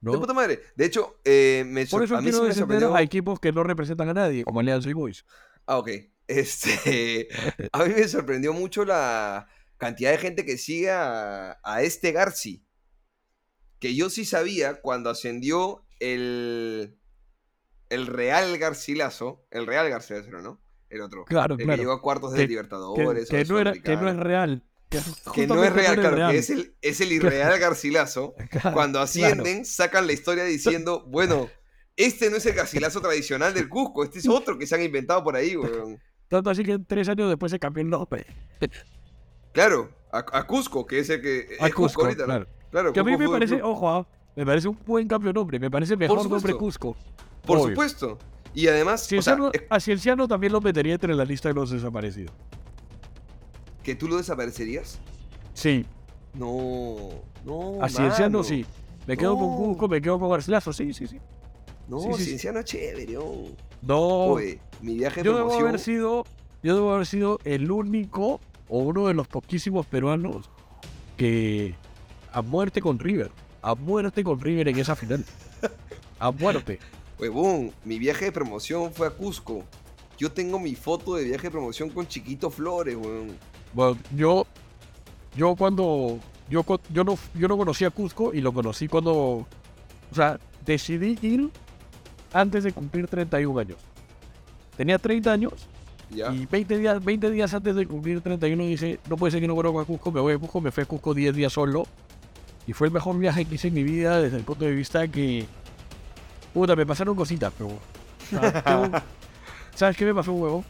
[0.00, 0.12] ¿no?
[0.12, 0.60] De puta madre.
[0.76, 2.94] De hecho, eh, me Por eso a mí me sorprendió.
[2.94, 5.24] a equipos que no representan a nadie, como Alianza y Boys.
[5.66, 5.90] Ah, ok.
[6.28, 7.26] Este,
[7.72, 9.48] a mí me sorprendió mucho la
[9.78, 12.66] cantidad de gente que sigue a, a este Garci.
[13.78, 16.97] Que yo sí sabía cuando ascendió el,
[17.90, 19.46] el Real Garcilaso.
[19.50, 20.60] El Real Garcilaso, ¿no?
[20.90, 21.24] El otro.
[21.24, 21.72] Claro, el claro.
[21.76, 23.28] que llegó a cuartos de Que- Libertadores.
[23.28, 24.62] que no era, que no es real.
[25.34, 26.32] Que, no es real, claro, real.
[26.32, 28.34] que es el, es el irreal Garcilaso.
[28.50, 29.04] Claro, Cuando claro.
[29.04, 31.48] ascienden, sacan la historia diciendo, bueno,
[31.96, 35.22] este no es el Garcilaso tradicional del Cusco, este es otro que se han inventado
[35.22, 36.00] por ahí, weón.
[36.28, 38.24] Tanto así que tres años después se cambió el nombre.
[39.52, 42.26] Claro, a, a Cusco, que es el que es A Cusco, Cusco, ahorita, ¿no?
[42.26, 42.46] claro.
[42.70, 44.06] Claro, Que a mí me parece, ojo, ah,
[44.38, 45.58] me parece un buen cambio de nombre.
[45.58, 46.54] Me parece mejor nombre.
[46.54, 46.96] Cusco.
[47.44, 47.68] Por obvio.
[47.70, 48.18] supuesto.
[48.54, 51.54] Y además, o sea, Cienciano- es a Cienciano también lo metería entre la lista de
[51.54, 52.32] los desaparecidos.
[53.82, 54.98] que tú lo desaparecerías.
[55.54, 55.86] Sí,
[56.34, 57.08] No,
[57.44, 57.82] no.
[57.82, 58.44] a Cienciano mano.
[58.44, 58.64] sí.
[59.06, 59.56] Me quedo con.
[59.56, 61.18] Cusco, me quedo con Garcilaso, sí, sí, sí.
[61.88, 62.24] No, Sí, sí, sí.
[62.26, 63.46] Cienciano es chévere, oh.
[63.80, 66.24] No, Oye, mi viaje yo debo haber sido,
[66.62, 70.50] yo debo haber sido el único o uno de los poquísimos peruanos
[71.16, 71.74] que
[72.32, 73.30] a muerte con River,
[73.68, 75.22] a muerte con River en esa final,
[76.18, 76.78] a muerte.
[77.18, 79.62] Huevón, mi viaje de promoción fue a Cusco.
[80.16, 83.36] Yo tengo mi foto de viaje de promoción con Chiquito Flores, weón.
[83.74, 84.46] Bueno, yo,
[85.36, 90.40] yo cuando, yo, yo no, yo no conocía Cusco y lo conocí cuando, o sea,
[90.64, 91.50] decidí ir
[92.32, 93.78] antes de cumplir 31 años.
[94.78, 95.68] Tenía 30 años
[96.10, 96.32] Ya.
[96.32, 99.54] Y 20 días, 20 días antes de cumplir 31 dice, no puede ser que no
[99.54, 101.86] conozca a Cusco, me voy a Cusco, me fui a Cusco 10 días solo.
[102.68, 105.08] Y fue el mejor viaje que hice en mi vida desde el punto de vista
[105.08, 105.46] que...
[106.52, 107.70] Puta, me pasaron cositas, pero...
[109.74, 110.62] ¿Sabes qué me pasó, huevo?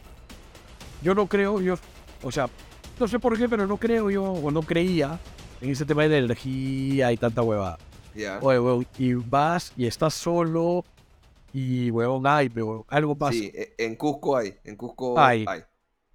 [1.03, 1.75] Yo no creo, yo...
[2.23, 2.49] O sea,
[3.01, 5.19] no sé por qué, pero no creo yo, o no creía
[5.61, 7.79] en ese tema de la energía y tanta huevada.
[8.15, 8.39] Ya.
[8.43, 10.85] Oye, y vas y estás solo
[11.53, 13.33] y, huevón, ay, pero algo pasa.
[13.33, 14.55] Sí, e- en Cusco hay.
[14.63, 15.45] En Cusco Hay.
[15.49, 15.63] hay.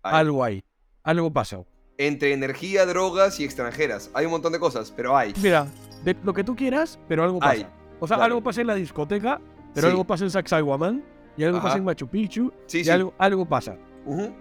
[0.02, 0.16] Hay.
[0.16, 0.64] Algo hay.
[1.04, 1.60] Algo pasa.
[1.98, 4.10] Entre energía, drogas y extranjeras.
[4.14, 5.34] Hay un montón de cosas, pero hay.
[5.42, 5.68] Mira,
[6.04, 7.70] de lo que tú quieras, pero algo pasa.
[8.00, 8.34] O sea, claro.
[8.34, 9.40] algo pasa en la discoteca,
[9.74, 9.92] pero Sí.
[9.92, 11.04] algo pasa en Sacsayhuamán,
[11.38, 11.68] y algo Ajá.
[11.68, 12.90] pasa en Machu Picchu, Sí, y sí.
[12.90, 13.78] algo, algo pasa.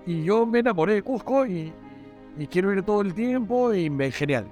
[0.07, 1.73] Y yo me enamoré de Cusco y,
[2.39, 4.47] y quiero ir todo el tiempo y me genial.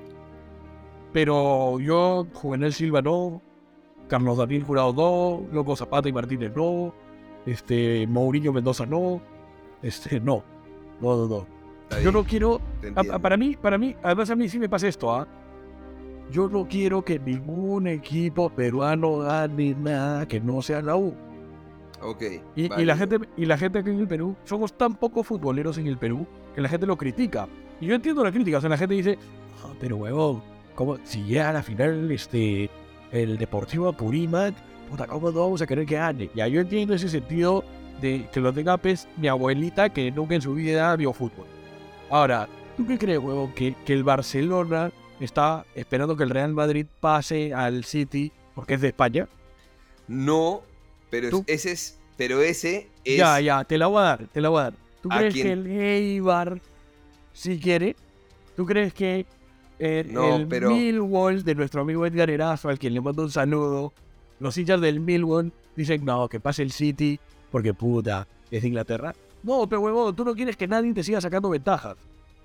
[1.12, 3.42] Pero yo, Juvenal Silva no,
[4.08, 6.94] Carlos Daniel Jurado no, Loco Zapata y Martínez no,
[7.46, 9.20] este, Mourinho Mendoza no,
[9.82, 10.44] este, no,
[11.00, 11.46] no, no, no.
[12.02, 12.60] Yo no quiero
[12.96, 15.26] a- a- para mí, para mí, además a mí sí me pasa esto, ¿ah?
[16.30, 21.12] Yo no quiero que ningún equipo peruano gane nada que no sea la U.
[22.02, 22.22] Ok.
[22.56, 25.76] Y, y la gente, y la gente aquí en el Perú, somos tan pocos futboleros
[25.78, 27.48] en el Perú que la gente lo critica.
[27.80, 29.18] Y yo entiendo la crítica, o sea, la gente dice,
[29.64, 30.42] "Ah, pero huevón,
[30.76, 32.70] ¿cómo, si llega a la final este,
[33.10, 34.54] el Deportivo Apurímac,
[34.88, 36.30] puta, ¿cómo no vamos a querer que gane?
[36.34, 37.64] Ya yo entiendo ese sentido
[38.00, 41.46] de que lo tenga pues mi abuelita que nunca en su vida vio fútbol.
[42.10, 43.52] Ahora, ¿tú qué crees, huevón?
[43.52, 48.80] Que, que el Barcelona está esperando que el Real Madrid pase al City porque es
[48.80, 49.28] de España.
[50.08, 50.62] No,
[51.10, 51.98] pero Tú- ese es.
[52.16, 53.16] Pero ese es.
[53.18, 54.74] Ya, ya, te la voy a dar, te la voy a dar.
[55.00, 55.46] ¿Tú ¿A crees quién?
[55.46, 56.60] que el Eibar,
[57.32, 57.96] si quiere,
[58.56, 59.24] tú crees que
[59.78, 63.30] el, No, el pero- Millwall de nuestro amigo Edgar Erazo, al quien le mando un
[63.30, 63.92] saludo.
[64.40, 67.18] Los hinchas del Millwall dicen, no, que pase el City,
[67.50, 69.14] porque puta, es de Inglaterra.
[69.42, 71.96] No, pero huevón, tú no quieres que nadie te siga sacando ventajas.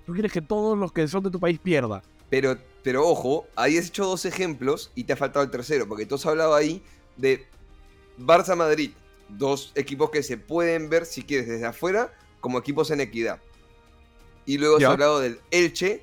[0.06, 2.00] Tú quieres que todos los que son de tu país pierdan.
[2.30, 6.06] Pero, pero ojo, ahí has hecho dos ejemplos y te ha faltado el tercero, porque
[6.06, 6.82] tú has hablado ahí
[7.16, 7.46] de
[8.18, 8.92] Barça-Madrid,
[9.28, 13.40] dos equipos que se pueden ver, si quieres, desde afuera, como equipos en equidad.
[14.44, 16.02] Y luego has hablado del Elche,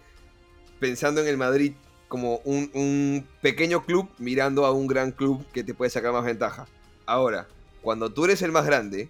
[0.79, 1.73] pensando en el Madrid
[2.09, 6.25] como un, un pequeño club mirando a un gran club que te puede sacar más
[6.25, 6.67] ventaja.
[7.05, 7.47] Ahora,
[7.81, 9.09] cuando tú eres el más grande,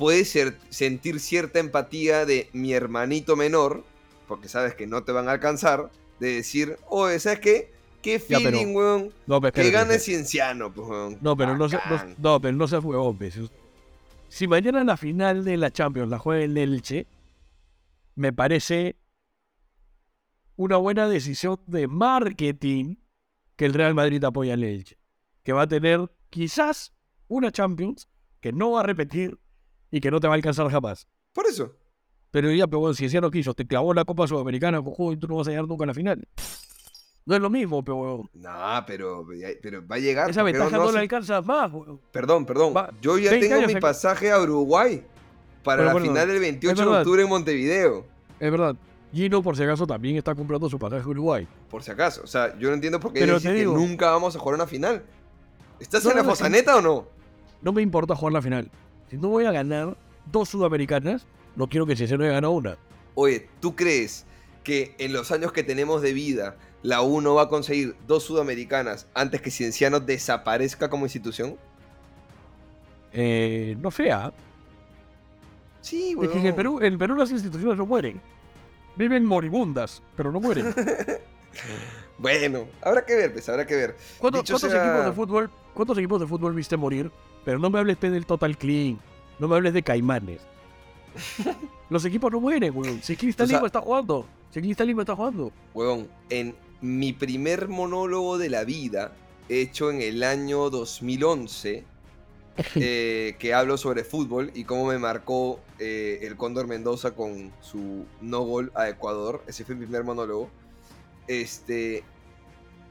[0.00, 3.84] puedes ser- sentir cierta empatía de mi hermanito menor,
[4.26, 7.72] porque sabes que no te van a alcanzar, de decir, oye, ¿sabes qué?
[8.02, 9.12] ¿Qué Ya, pero- feeling, weón?
[9.26, 9.98] No, pero Que gane.
[9.98, 11.18] Cienciano, pues, weón.
[11.20, 13.38] No, pero no, se, no, no, pero no seas huevón, pues.
[14.30, 17.06] Si mañana la final de la Champions la juega el Elche,
[18.14, 18.96] me parece
[20.56, 22.96] una buena decisión de marketing
[23.56, 24.96] que el Real Madrid apoya al Elche.
[25.42, 26.92] Que va a tener quizás
[27.28, 28.08] una Champions
[28.40, 29.38] que no va a repetir
[29.90, 31.06] y que no te va a alcanzar jamás.
[31.32, 31.74] Por eso.
[32.30, 35.36] Pero ya, pero bueno, si no quiso, te clavó la Copa Sudamericana, y tú no
[35.36, 36.26] vas a llegar nunca a la final.
[37.26, 38.30] No es lo mismo, pero huevón.
[38.34, 39.26] No, pero,
[39.62, 40.30] pero va a llegar.
[40.30, 42.00] Esa ¿por qué ventaja no, la alcanzas más, huevón.
[42.12, 42.72] Perdón, perdón.
[42.76, 45.04] Va- Yo ya 20 tengo mi pasaje a Uruguay
[45.62, 48.06] para la bueno, final del 28 de octubre en Montevideo.
[48.38, 48.76] Es verdad.
[49.12, 51.46] Gino, por si acaso, también está comprando su pasaje a Uruguay.
[51.68, 52.22] Por si acaso.
[52.22, 54.66] O sea, yo no entiendo por qué Pero te que nunca vamos a jugar una
[54.66, 55.04] final.
[55.80, 57.06] ¿Estás No, en la no, fosaneta o no?
[57.60, 58.70] No me importa jugar la final.
[59.10, 59.96] Si no voy a ganar
[60.30, 62.76] dos sudamericanas, no quiero que Cienciano haya ganado una.
[63.14, 64.24] Oye, ¿tú crees
[64.62, 68.22] que en los años que tenemos de vida la U no va a conseguir dos
[68.24, 71.56] sudamericanas antes que Cienciano desaparezca como institución?
[73.12, 74.32] Eh, no sea.
[75.80, 76.32] Sí, Es weón.
[76.32, 78.20] que en el Perú, en el Perú las instituciones no mueren.
[78.96, 80.72] Viven moribundas, pero no mueren.
[82.16, 83.96] Bueno, habrá que ver, pues, habrá que ver.
[84.18, 87.10] ¿Cuántos, Dicho cuántos sea- equipos de fútbol, ¿Cuántos equipos de fútbol viste morir?
[87.44, 88.98] Pero no me hables del Total Clean.
[89.38, 90.40] No me hables de Caimanes.
[91.90, 93.02] Los equipos no mueren, weón.
[93.02, 94.26] Si Cristal O sea- Lima está jugando.
[94.50, 95.52] Si Cristal Lima está jugando.
[95.74, 99.12] Huevón, en mi primer monólogo de la vida,
[99.48, 101.84] hecho en el año 2011,
[102.76, 108.04] eh, que hablo sobre fútbol y cómo me marcó eh, el Cóndor Mendoza con su
[108.20, 109.42] no gol a Ecuador.
[109.46, 110.50] Ese fue mi primer monólogo.
[111.26, 112.02] Este,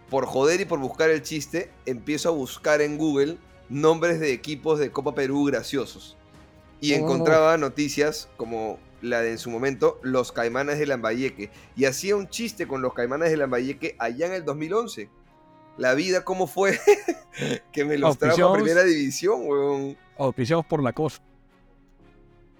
[0.10, 3.38] por joder y por buscar el chiste, empiezo a buscar en Google
[3.70, 6.18] nombres de equipos de Copa Perú graciosos.
[6.82, 6.98] Y Oh.
[6.98, 11.50] encontraba noticias como la de en su momento Los Caimanes de Lambayeque.
[11.76, 15.10] Y hacía un chiste con los Caimanes de Lambayeque allá en el 2011.
[15.78, 16.78] La vida, ¿cómo fue?
[17.72, 19.98] que me los trajo a primera división, weón.
[20.18, 21.22] Auspiciados por la cosa.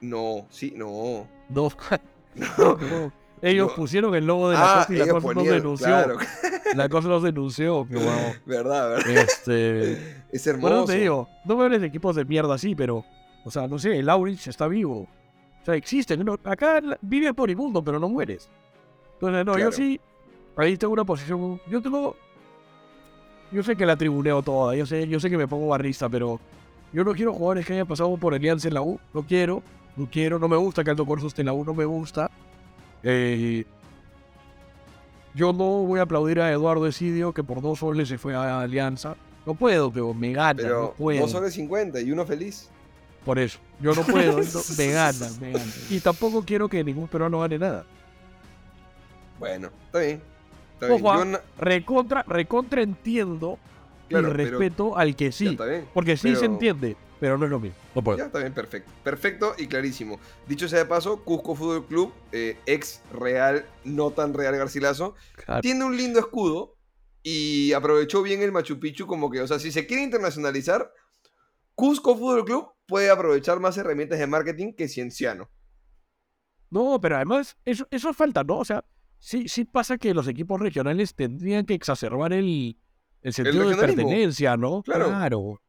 [0.02, 1.28] No, sí, no.
[1.50, 1.76] Dos.
[2.36, 3.12] No.
[3.42, 3.76] Ellos No.
[3.76, 5.86] pusieron el logo de la Ah, cosa y la cosa nos ponían, denunció.
[5.88, 6.18] claro.
[6.76, 8.34] La cosa nos denunció, huevón.
[8.46, 9.10] verdad, verdad.
[9.18, 9.94] Este.
[10.32, 10.86] Es Bueno, hermoso.
[10.94, 13.04] te digo, no me hables de equipos de mierda así, pero.
[13.46, 15.08] O sea, no sé, el Aurich está vivo.
[15.62, 16.24] O sea, existen.
[16.24, 18.50] no- acá vives por mundo, pero no mueres.
[19.14, 19.70] Entonces, no, Claro.
[19.72, 20.00] yo sí.
[20.58, 21.60] Ahí tengo una posición.
[21.70, 22.16] Yo tengo.
[23.52, 24.76] Yo sé que la tribuneo toda.
[24.76, 26.40] Yo sé, yo sé que me pongo barrista, pero.
[26.94, 29.00] Yo no quiero jugadores que hayan pasado por Alianza en la U.
[29.14, 29.64] No quiero.
[29.96, 30.38] No quiero.
[30.40, 31.64] No me gusta que Aldo Corso esté en la U.
[31.64, 32.30] No me gusta.
[33.04, 33.66] Eh,
[35.34, 38.62] yo no voy a aplaudir a Eduardo Esidio, que por dos soles se fue a
[38.62, 39.16] Alianza.
[39.46, 41.22] No puedo, pero me gana, no puedo.
[41.22, 42.70] dos sobre 50 y uno feliz.
[43.26, 43.60] Por eso.
[43.82, 44.38] Yo no puedo.
[44.42, 45.72] no- me gana, me gana.
[45.90, 47.86] Y tampoco quiero que ningún peruano gane nada.
[49.40, 50.22] Bueno, está bien.
[50.74, 51.00] Está bien.
[51.06, 53.58] Ojo, ah, Yo recontra, recontra entiendo
[54.10, 55.48] Claro, y pero- respeto al que Ya sí.
[55.48, 55.86] está bien.
[55.94, 57.78] Porque sí se entiende, pero no es lo mismo.
[57.96, 58.18] No puedo.
[58.18, 58.92] Ya está bien, perfecto.
[59.04, 60.20] Perfecto y clarísimo.
[60.48, 65.62] Dicho sea de paso, Cusco Fútbol Club, eh, ex Real, no tan Real Garcilaso, Claro.
[65.62, 66.76] tiene un lindo escudo
[67.24, 70.92] y aprovechó bien el Machu Picchu como que, o sea, si se quiere internacionalizar,
[71.76, 75.50] Cusco Fútbol Club puede aprovechar más herramientas de marketing que Cienciano.
[76.70, 78.60] No, pero además, eso, eso falta, ¿no?
[78.60, 78.86] O sea,
[79.18, 82.78] sí, sí pasa que los equipos regionales tendrían que exacerbar el,
[83.22, 84.84] el sentido de pertenencia, ¿no?
[84.84, 85.08] Claro.
[85.08, 85.62] Claro.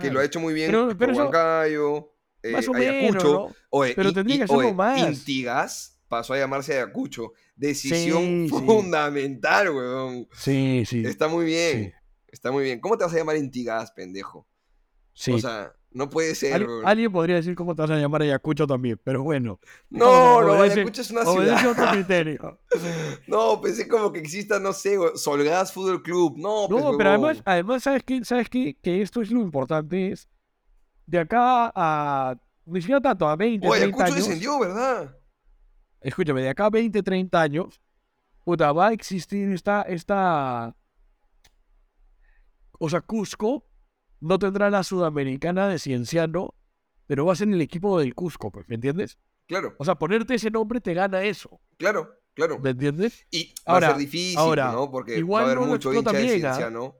[0.00, 3.02] Que lo ha hecho muy bien Pero- pero Huancayo, eh, Más o Ayacucho.
[3.12, 3.54] menos, ¿no?
[3.70, 5.00] Oye, Pero tendría que hacerlo oye, más.
[5.00, 7.32] Intigas pasó a llamarse Ayacucho.
[7.56, 8.64] Decisión Sí, sí.
[8.66, 10.28] fundamental, weón.
[10.32, 11.02] Sí, sí.
[11.04, 11.84] Está muy bien.
[11.84, 11.92] Sí.
[12.28, 12.80] Está muy bien.
[12.80, 14.46] ¿Cómo te vas a llamar Intigas, pendejo?
[15.14, 15.32] sí.
[15.32, 18.66] O sea, no puede ser, Al- alguien podría decir cómo te vas a llamar Ayacucho
[18.66, 19.58] también, pero bueno.
[19.88, 21.66] No, no, obedece- Ayacucho es una ciudad.
[21.70, 22.60] otro criterio.
[23.26, 26.34] No, pensé como que exista, no sé, weón, Solgas Fútbol Club.
[26.36, 27.24] No, pues, No, pero huevón.
[27.30, 28.24] además, además ¿sabes qué?
[28.24, 28.76] ¿Sabes qué?
[28.80, 30.28] Que esto es lo importante, es
[31.06, 34.26] de acá a, ni siquiera tanto, a 20, Oye, 30 Ayacucho años.
[34.28, 35.16] descendió, ¿verdad?
[36.00, 37.80] Escúchame, de acá a 20, 30 años,
[38.44, 40.76] puta, va a existir esta, esta...
[42.78, 43.64] O sea, Cusco
[44.20, 46.54] no tendrá la sudamericana de Cienciano,
[47.06, 49.18] pero va a ser el equipo del Cusco, pues, ¿me entiendes?
[49.46, 52.58] Claro, O sea, ponerte ese nombre te gana eso, claro, claro.
[52.58, 53.26] ¿me entiendes?
[53.30, 54.90] Y va Ahora- a ser difícil, ahora, ¿no?
[54.90, 56.92] Porque igual va a haber no mucho hincha de bien.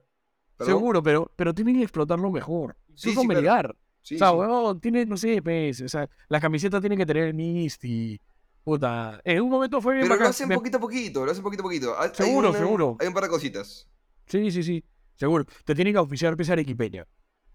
[0.59, 2.75] Seguro, pero, pero tienen que explotarlo mejor.
[2.95, 3.27] Sí, sí, claro.
[3.27, 3.75] Melgar.
[4.01, 7.33] Sí, o sea, huevón, tiene, no sé, pues, o sea, la camiseta tiene que tener
[7.33, 8.19] Misty.
[8.63, 11.43] Puta, en un momento fue bien Pero lo hacen me- poquito a poquito, lo hacen
[11.43, 11.95] poquito a poquito.
[11.99, 12.97] Hay- hay Seguro, una- seguro.
[12.99, 13.87] Hay un par de cositas.
[14.25, 14.83] Sí, sí, sí,
[15.17, 15.45] seguro.
[15.65, 17.05] Te tienen que oficiar pese Arequipeña.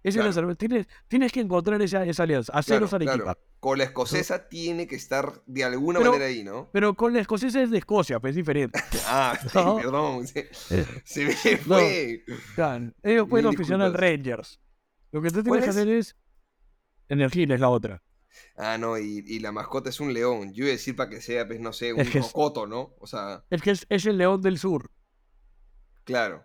[0.05, 0.31] Claro.
[0.31, 2.53] es el- tienes, tienes que encontrar esa, esa alianza.
[2.53, 3.35] Haceros Claro, Arequipa.
[3.35, 3.41] claro.
[3.61, 6.69] Con la escocesa tiene que estar de alguna Pero- manera ahí, ¿no?
[6.73, 8.81] Pero con la escocesa es de Escocia, pues es diferente.
[9.07, 9.77] Ah, sí, No.
[9.77, 10.27] perdón.
[10.27, 12.25] Se, Eh, se me fue.
[12.57, 13.95] Claro, ellos pueden oficiar al.
[13.95, 14.61] Rangers.
[15.13, 16.17] Lo que tú ¿Cuál tienes que hacer es.
[17.09, 18.03] Energina es la otra.
[18.57, 20.53] Ah, no, y, y la mascota es un león.
[20.53, 22.95] Yo iba a decir para que sea, pues, no sé, un cocoto, ¿no?
[22.99, 24.91] O sea, Es que es, es el León del Sur.
[26.05, 26.45] claro,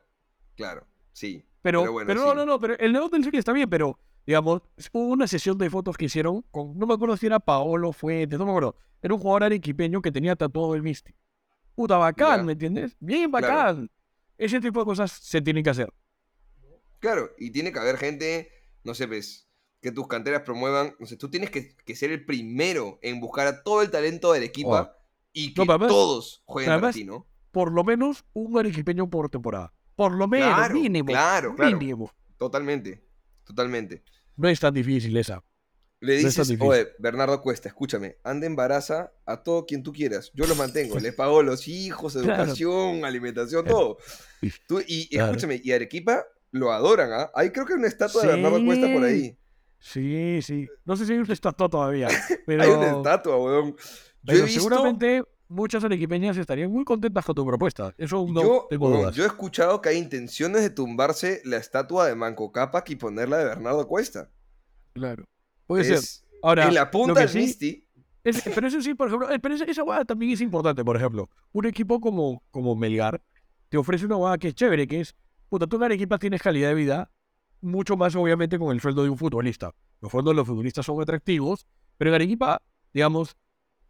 [0.55, 0.85] claro,
[1.17, 1.43] sí.
[1.61, 2.35] Pero, Pero pero, bueno, no, sí.
[2.37, 4.61] no, no, pero el del Sur está bien, pero, digamos,
[4.93, 8.39] hubo una sesión de fotos que hicieron con, no me acuerdo si era Paolo Fuentes,
[8.39, 8.75] no me acuerdo.
[9.01, 11.13] Era un jugador arequipeño que tenía tatuado el Misty.
[11.75, 12.43] Puta, bacán, Ya.
[12.43, 12.95] ¿me entiendes?
[12.99, 13.47] Bien Claro.
[13.47, 13.91] bacán.
[14.37, 15.91] Ese tipo de cosas se tienen que hacer.
[16.99, 18.49] Claro, y tiene que haber gente,
[18.83, 19.49] no sé, pues,
[19.81, 20.95] que tus canteras promuevan.
[20.99, 24.31] No sé, tú tienes que, que ser el primero en buscar a todo el talento
[24.33, 24.89] del equipo Oh.
[25.33, 27.27] y que No, pero además- todos jueguen para ti, ¿no?
[27.51, 29.73] Por lo menos un arequipeño por temporada.
[29.97, 31.07] Por lo menos, Claro, mínimo.
[31.07, 31.77] claro, claro.
[31.77, 32.11] Mínimo.
[32.37, 33.03] Totalmente,
[33.43, 34.03] totalmente.
[34.37, 35.43] No es tan difícil esa.
[35.99, 36.69] Le No dices, difícil.
[36.69, 40.31] oye, Bernardo Cuesta, escúchame, anda embaraza a todo quien tú quieras.
[40.35, 42.43] Yo los mantengo, les pago los hijos, Claro.
[42.43, 43.97] educación, alimentación, todo.
[44.67, 45.31] Tú- y, Claro.
[45.31, 47.31] escúchame, y Arequipa lo adoran, ¿ah?
[47.33, 49.35] Ahí creo que hay una estatua de Bernardo Cuesta por ahí.
[49.79, 50.67] Sí, sí.
[50.85, 52.07] No sé si hay un estatua todavía.
[52.45, 53.71] Pero, Hay una estatua, weón.
[53.71, 53.75] Yo
[54.23, 57.93] pero he visto, seguramente muchas arequipeñas estarían muy contentas con tu propuesta.
[57.97, 59.15] Eso no yo, tengo dudas.
[59.15, 63.37] yo he escuchado que hay intenciones de tumbarse la estatua de Manco Cápac y ponerla
[63.37, 64.29] de Bernardo Cuesta.
[64.93, 65.25] Claro.
[65.65, 65.99] Puede ser.
[66.41, 67.87] Ahora, en la punta del sí- Misty.
[68.23, 70.95] es- pero eso sí, por ejemplo, eh, pero esa, esa hueá también es importante, por
[70.95, 71.29] ejemplo.
[71.51, 73.21] Un equipo como, como Melgar
[73.69, 75.15] te ofrece una hueá que es chévere, que es,
[75.49, 77.11] puta, tú en Arequipa tienes calidad de vida,
[77.61, 79.73] mucho más obviamente con el sueldo de un futbolista.
[79.99, 82.61] Los sueldos de los futbolistas son atractivos, pero en Arequipa,
[82.93, 83.35] digamos,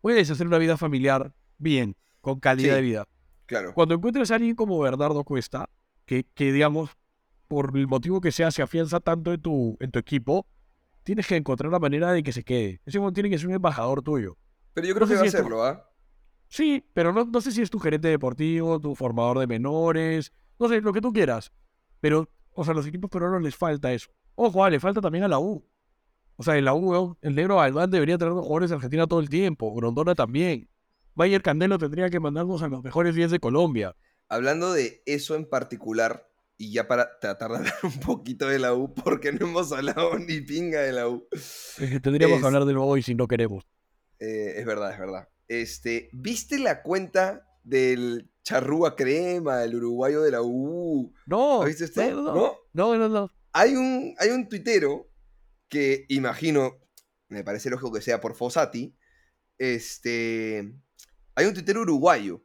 [0.01, 2.75] puedes hacer una vida familiar bien, con calidad Sí.
[2.75, 3.05] de vida.
[3.45, 3.73] Claro.
[3.73, 5.69] Cuando encuentres a alguien como Bernardo Cuesta,
[6.05, 6.89] que, que digamos,
[7.47, 10.45] por el motivo que sea, se afianza tanto en tu, en tu equipo,
[11.03, 12.81] tienes que encontrar la manera de que se quede.
[12.85, 14.37] Ese hombre tiene que ser un embajador tuyo.
[14.73, 15.89] Pero yo creo no sé que va a si hacerlo, ¿ah?
[16.49, 20.67] Sí, pero no, no sé si es tu gerente deportivo, tu formador de menores, no
[20.67, 21.51] sé, lo que tú quieras.
[21.99, 24.09] Pero, o sea, a los equipos peruanos les falta eso.
[24.35, 25.65] Ojo, ah, le falta también a la U.
[26.35, 29.29] O sea, en la U, el negro Albán debería tener jugadores de Argentina todo el
[29.29, 29.73] tiempo.
[29.73, 30.69] Grondona también.
[31.17, 33.95] Bayer Candelo tendría que mandarnos a los mejores 10 de Colombia.
[34.29, 38.75] Hablando de eso en particular, y ya para tratar de hablar un poquito de la
[38.75, 41.27] U, porque no hemos hablado ni pinga de la U.
[41.31, 43.63] Es que tendríamos Es- que hablar del hoy si no queremos.
[44.19, 45.27] Eh, es verdad, es verdad.
[45.47, 51.13] Este, ¿viste la cuenta del charrúa crema, el uruguayo de la U?
[51.25, 52.01] No, ¿Has visto esto?
[52.03, 52.55] eh, no, ¿No?
[52.73, 53.31] no, no, no.
[53.53, 55.09] Hay un, hay un tuitero
[55.67, 56.77] que imagino,
[57.29, 58.95] me parece lógico que sea por Fossati,
[59.57, 60.73] este,
[61.37, 62.43] hay un tuitero uruguayo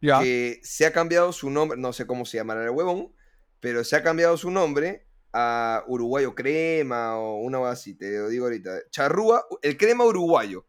[0.00, 3.12] Ya, que se ha cambiado su nombre, no sé cómo se llamará el huevón,
[3.60, 8.28] pero se ha cambiado su nombre a Uruguayo Crema o una cosa así, te lo
[8.28, 8.88] digo ahorita.
[8.90, 10.66] Charrúa, el crema uruguayo.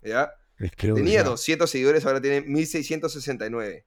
[0.00, 0.30] ¿Ya?
[0.76, 3.84] Tenía 200 seguidores, ahora tiene 1669.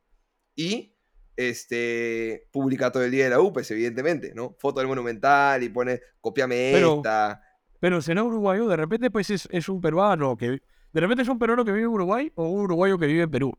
[0.56, 0.94] Y
[1.38, 4.58] este publica todo el día de la UPES, evidentemente, ¿no?
[4.60, 7.42] Foto del Monumental y pone, copiame Pero- esta.
[7.80, 10.62] Pero será uruguayo, de repente pues es, es un peruano que...
[10.94, 13.32] De repente es un peruano que vive en Uruguay o un uruguayo que vive en
[13.32, 13.54] Perú.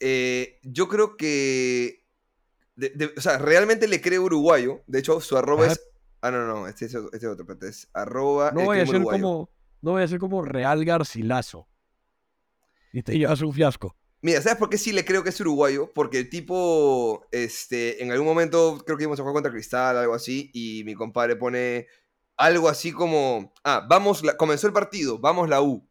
[0.00, 2.04] Eh, yo creo que.
[2.76, 4.82] de- de- o sea, realmente le creo uruguayo.
[4.86, 5.72] De hecho, su arroba Ajá.
[5.72, 5.84] es.
[6.20, 8.50] Ah, no, no, este es, este es otro, es arroba.
[8.52, 9.50] No voy a ser como...
[9.80, 11.68] No voy a ser como Real Garcilaso.
[12.92, 13.94] Y te llevas un fiasco.
[14.22, 15.92] Mira, ¿sabes por qué sí le creo que es uruguayo?
[15.94, 20.14] Porque el tipo, este, en algún momento creo que íbamos a jugar contra Cristal, algo
[20.14, 21.86] así, y mi compadre pone
[22.36, 25.87] algo así como, ah, vamos, la- comenzó el partido, vamos la U,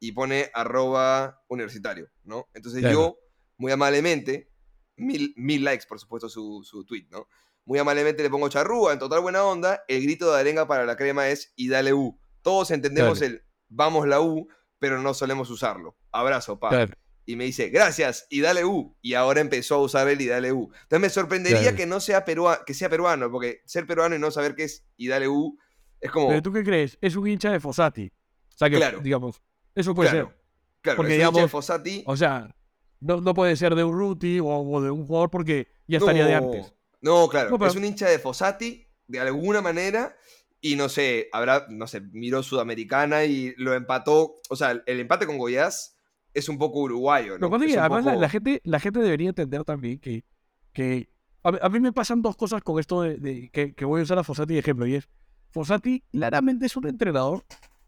[0.00, 2.48] y pone arroba universitario, ¿no?
[2.54, 2.94] Entonces Claro.
[2.96, 3.18] yo,
[3.58, 4.50] muy amablemente,
[4.96, 7.28] mil, mil likes, por supuesto, su, su tweet, ¿no?
[7.66, 10.96] Muy amablemente le pongo charrúa, en total buena onda, el grito de arenga para la
[10.96, 12.18] crema es y dale U.
[12.42, 13.34] Todos entendemos Claro.
[13.34, 15.96] el vamos la U, pero no solemos usarlo.
[16.10, 16.94] Abrazo, pa Claro.
[17.26, 18.96] y me dice, gracias, y dale U.
[19.02, 20.72] Y ahora empezó a usar el y dale U.
[20.82, 24.30] Entonces me sorprendería que no sea perua que sea peruano, porque ser peruano y no
[24.30, 25.58] saber qué es y dale U
[26.00, 26.28] es como.
[26.28, 26.96] Pero tú qué crees?
[27.02, 28.06] Es un hincha de Fossati.
[28.08, 29.00] O sea que, Claro.
[29.00, 29.40] digamos,
[29.80, 30.36] eso puede claro, ser.
[30.82, 32.02] claro, porque digamos- Fossati.
[32.06, 32.54] O sea,
[33.00, 36.26] no, no puede ser de un Ruti o, o de un jugador porque ya estaría
[36.26, 36.74] de antes.
[37.00, 37.50] No, claro.
[37.50, 40.16] No, pero- Es un hincha de Fossati, de alguna manera.
[40.62, 44.34] Y no sé, habrá, no sé, miró Sudamericana y lo empató.
[44.50, 45.96] O sea, el empate con Goiás
[46.34, 47.46] es un poco uruguayo, ¿no?
[47.56, 50.26] Es que además la, poco- la gente, la gente debería entender también que,
[50.74, 51.08] que
[51.42, 54.00] a, mí- a mí me pasan dos cosas con esto de, de- que, que voy
[54.00, 54.86] a usar a Fossati de ejemplo.
[54.86, 55.08] Y es,
[55.50, 57.42] Fossati claramente es un entrenador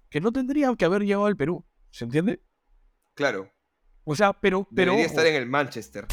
[0.09, 1.66] que no tendría que haber llegado al Perú.
[1.92, 2.42] ¿Se entiende?
[3.14, 3.48] Claro.
[4.05, 4.66] O sea, pero...
[4.74, 5.14] pero debería ojo.
[5.14, 6.07] estar en el Manchester.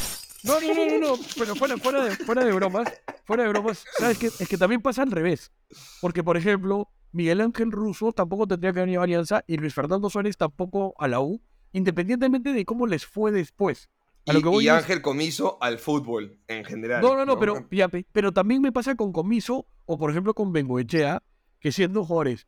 [0.44, 2.88] No, no, no, no, no, pero fuera, fuera, de, fuera de bromas,
[3.24, 4.26] fuera de bromas, ¿sabes qué?
[4.28, 5.52] Es que también pasa al revés.
[6.00, 10.08] Porque, por ejemplo, Miguel Ángel Russo tampoco tendría que venir a Alianza y Luis Fernando
[10.08, 13.90] Suárez tampoco a la U, independientemente de cómo les fue después.
[14.26, 17.02] A Y, lo que voy y es- Ángel Comiso al fútbol en general.
[17.02, 20.52] No, no, no, pero, ya, pero también me pasa con Comiso o, por ejemplo, con
[20.52, 21.22] Bengoechea,
[21.58, 22.46] que siendo jugadores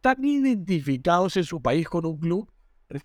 [0.00, 2.50] tan identificados en su país con un club,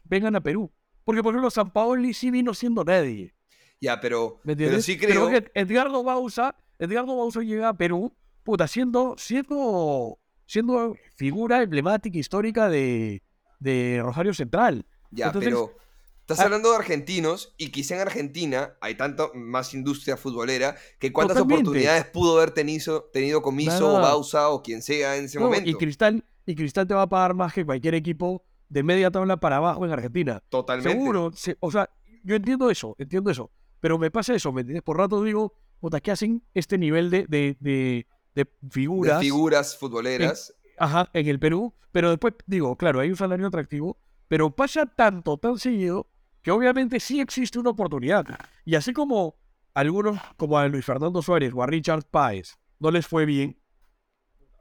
[0.03, 0.71] vengan a Perú.
[1.03, 3.33] Porque, por ejemplo, San Paoli sí vino siendo nadie.
[3.79, 5.29] Ya, pero, ¿Me pero sí creo.
[5.29, 12.69] que Edgardo Bausa, Edgardo Bausa llega a Perú, puta, siendo, siendo, siendo figura emblemática, histórica
[12.69, 13.21] de,
[13.59, 14.85] de Rosario Central.
[15.11, 15.77] Ya, Entonces, pero
[16.21, 21.11] estás ah- hablando de argentinos y quizá en Argentina hay tanta más industria futbolera que
[21.13, 21.69] cuántas Totalmente.
[21.69, 24.01] oportunidades pudo haber tenido, tenido Comiso o.
[24.01, 25.69] Bausa o quien sea en ese no, momento.
[25.69, 29.37] y Cristal, y Cristal te va a pagar más que cualquier equipo de media tabla
[29.37, 30.41] para abajo en Argentina.
[30.49, 30.91] Totalmente.
[30.91, 31.89] Seguro, se- o sea,
[32.23, 33.51] yo entiendo eso, entiendo eso.
[33.79, 34.83] Pero me pasa eso, ¿me entiendes?
[34.83, 39.19] Por rato digo, puta, ¿qué hacen este nivel de, de, de, de De figuras?
[39.19, 40.53] figuras futboleras.
[40.77, 45.37] Ajá, en el Perú, pero después digo, claro, hay un salario atractivo, pero pasa tanto,
[45.37, 46.07] tan seguido,
[46.41, 48.25] que obviamente sí existe una oportunidad.
[48.65, 49.35] Y así como
[49.73, 53.57] algunos, como a Luis Fernando Suárez o a Richard Páez, no les fue bien,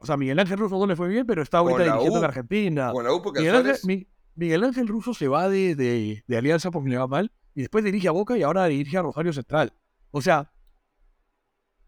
[0.05, 2.23] o sea, Miguel Ángel Russo no le fue bien, pero está ahorita dirigiendo U, en
[2.25, 2.91] Argentina.
[2.91, 6.37] Con la U porque Miguel Ángel, Mi- Miguel Ángel Russo se va de, de- de
[6.37, 9.33] Alianza porque le va mal, y después dirige a Boca y ahora dirige a Rosario
[9.33, 9.73] Central.
[10.11, 10.51] O sea,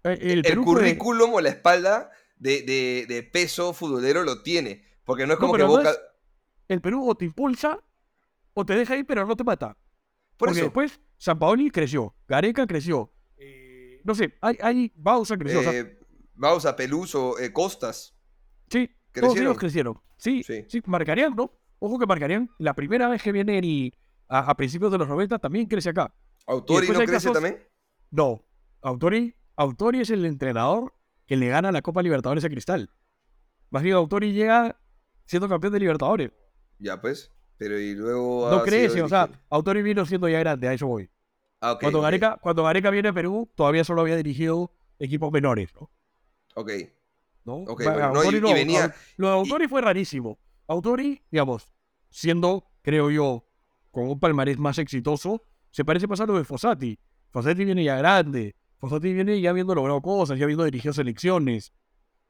[0.03, 4.41] eh, el, el Perú puede- currículum o la espalda de, de- de peso futbolero lo
[4.43, 4.83] tiene.
[5.03, 5.91] Porque no es No, como que no Boca.
[5.91, 5.99] es-
[6.67, 7.79] el Perú o te impulsa
[8.53, 9.77] o te deja ir, pero no te mata.
[10.37, 10.65] Por Porque eso.
[10.65, 13.11] después San Paoli creció, Gareca creció.
[13.37, 15.59] eh, no sé, hay, hay Bausa creció.
[15.59, 15.85] o sea,
[16.37, 18.15] Bausa, Peluso, eh, Costas.
[18.69, 19.43] sí, todos ¿crecieron?
[19.43, 20.01] ellos crecieron.
[20.17, 20.65] Sí, Sí.
[20.67, 21.51] sí, marcarían, ¿no?
[21.79, 22.49] Ojo que marcarían.
[22.57, 23.95] La primera vez que viene el,
[24.27, 26.13] a, a principios de los 90 también crece acá.
[26.47, 27.59] Autori no crece casos- también.
[28.11, 28.43] No,
[28.81, 30.93] Autori, Autori es el entrenador
[31.25, 32.89] que le gana la Copa Libertadores a Cristal.
[33.69, 34.79] Más bien, Autori llega
[35.25, 36.31] siendo campeón de Libertadores.
[36.79, 37.33] Ya, pues.
[37.57, 38.49] Pero y luego.
[38.49, 39.29] No crece, o sea.
[39.49, 41.09] Autori vino siendo ya grande, a eso voy.
[41.59, 45.73] Ah, cuando, ok, Gareca, cuando Gareca viene a Perú, todavía solo había dirigido equipos menores,
[45.73, 45.89] ¿no?
[46.57, 46.71] Ok.
[47.45, 47.55] ¿no?
[47.57, 50.37] Ok, Va- bueno, no, y- y venía- Lo de Autori fue rarísimo.
[50.67, 51.69] Autori, digamos,
[52.09, 53.45] siendo, creo yo,
[53.91, 56.99] con un palmarés más exitoso, se parece más a lo de Fossati.
[57.31, 58.55] Fossati viene ya grande.
[58.79, 61.71] Fossati viene ya habiendo logrado cosas, ya habiendo dirigido selecciones.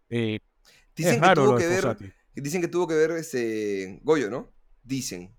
[0.10, 0.40] Eh,
[0.96, 2.14] Dicen es que raro tuvo que ver.
[2.36, 4.52] Dicen que tuvo que ver este Goyo, ¿no?
[4.84, 5.36] Dicen.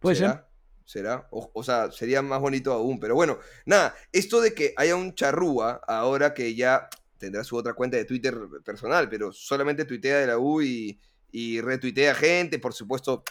[0.00, 0.26] Puede ser.
[0.28, 0.50] ¿Será?
[0.84, 1.28] ¿Será?
[1.30, 3.00] O, o sea, sería más bonito aún.
[3.00, 6.88] Pero bueno, nada, esto de que haya un charrúa ahora que ya
[7.24, 10.98] tendrá su otra cuenta de Twitter personal, pero solamente tuitea de la U y,
[11.32, 13.22] y retuitea gente, por supuesto.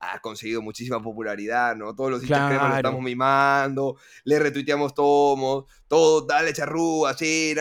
[0.00, 1.92] Ha conseguido muchísima popularidad, ¿no?
[1.92, 2.76] Todos los hinchas cremas lo Claro.
[2.76, 7.56] estamos mimando, le retuiteamos todos, todo, dale charrúa, sí,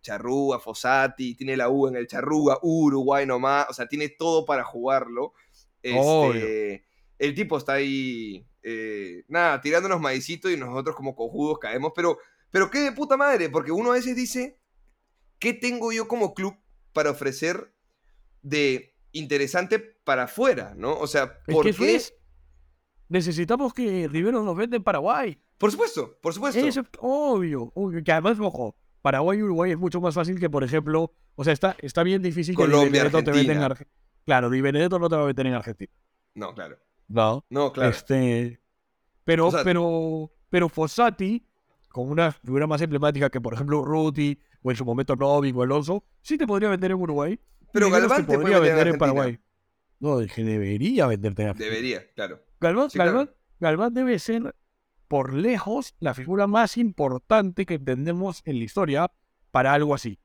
[0.00, 4.62] charrúa, Fossati, tiene la U en el charrúa, Uruguay nomás, o sea, tiene todo para
[4.62, 5.32] jugarlo.
[5.82, 6.84] Este,
[7.18, 12.18] el tipo está ahí, eh, nada, tirándonos maicito y nosotros como cojudos caemos, pero,
[12.52, 14.59] pero qué de puta madre, porque uno a veces dice,
[15.40, 16.54] ¿qué tengo yo como club
[16.92, 17.72] para ofrecer
[18.42, 20.96] de interesante para afuera, ¿no?
[20.96, 21.96] O sea, Es ¿por que qué?
[21.96, 22.14] es.
[23.08, 25.36] Necesitamos que Rivero nos venda en Paraguay.
[25.58, 26.60] Por supuesto, por supuesto.
[26.60, 27.72] Eso es obvio.
[27.74, 31.44] obvio, Que además, ojo, Paraguay y Uruguay es mucho más fácil que, por ejemplo, o
[31.44, 33.66] sea, está, está bien difícil que Di Colombia, te venda en Argentina.
[33.66, 33.96] Argentina.
[34.24, 35.92] Claro, Di Benedetto no te va a meter en Argentina.
[36.34, 36.78] No, claro.
[37.08, 37.44] No.
[37.50, 37.90] No, claro.
[37.90, 38.60] Este,
[39.24, 41.44] pero, O sea- pero, pero Fossati,
[41.88, 45.62] con una figura más emblemática que, por ejemplo, Ruti, o en su momento Novik o
[45.62, 47.38] Alonso, sí te podría vender en Uruguay.
[47.72, 48.98] Pero Galván te podría vender en.
[48.98, 49.38] Paraguay.
[50.00, 51.70] No, que debería venderte en Argentina.
[51.74, 52.40] Debería, claro.
[52.60, 53.12] Galván, Sí, claro.
[53.12, 54.54] Galván- Galván debe ser,
[55.08, 59.12] por lejos, la figura más importante que entendemos en la historia
[59.50, 60.18] para algo así.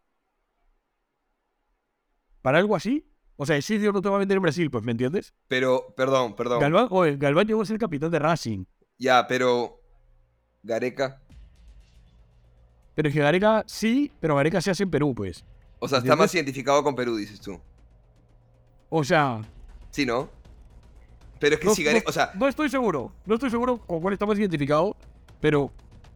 [2.41, 3.11] ¿Para algo así?
[3.38, 5.33] O sea, Isidio no te va a vender en Brasil, pues, ¿me entiendes?
[5.47, 6.61] Pero, perdón, perdón.
[6.61, 8.65] Galván, oye, Galván llegó a ser capitán de Racing.
[8.97, 9.81] Ya, pero.
[10.63, 11.21] Gareca.
[12.95, 15.43] Pero es que Gareca sí, pero Gareca se hace en Perú, pues.
[15.79, 16.17] O sea, está ¿Entiendes?
[16.17, 17.59] más identificado con Perú, dices tú.
[18.89, 19.41] O sea,
[19.91, 20.29] Sí, ¿no?
[21.39, 23.11] Pero es que No, si Gareca, no- o sea, No estoy seguro.
[23.25, 24.95] No estoy seguro con cuál está más identificado.
[25.41, 25.71] Pero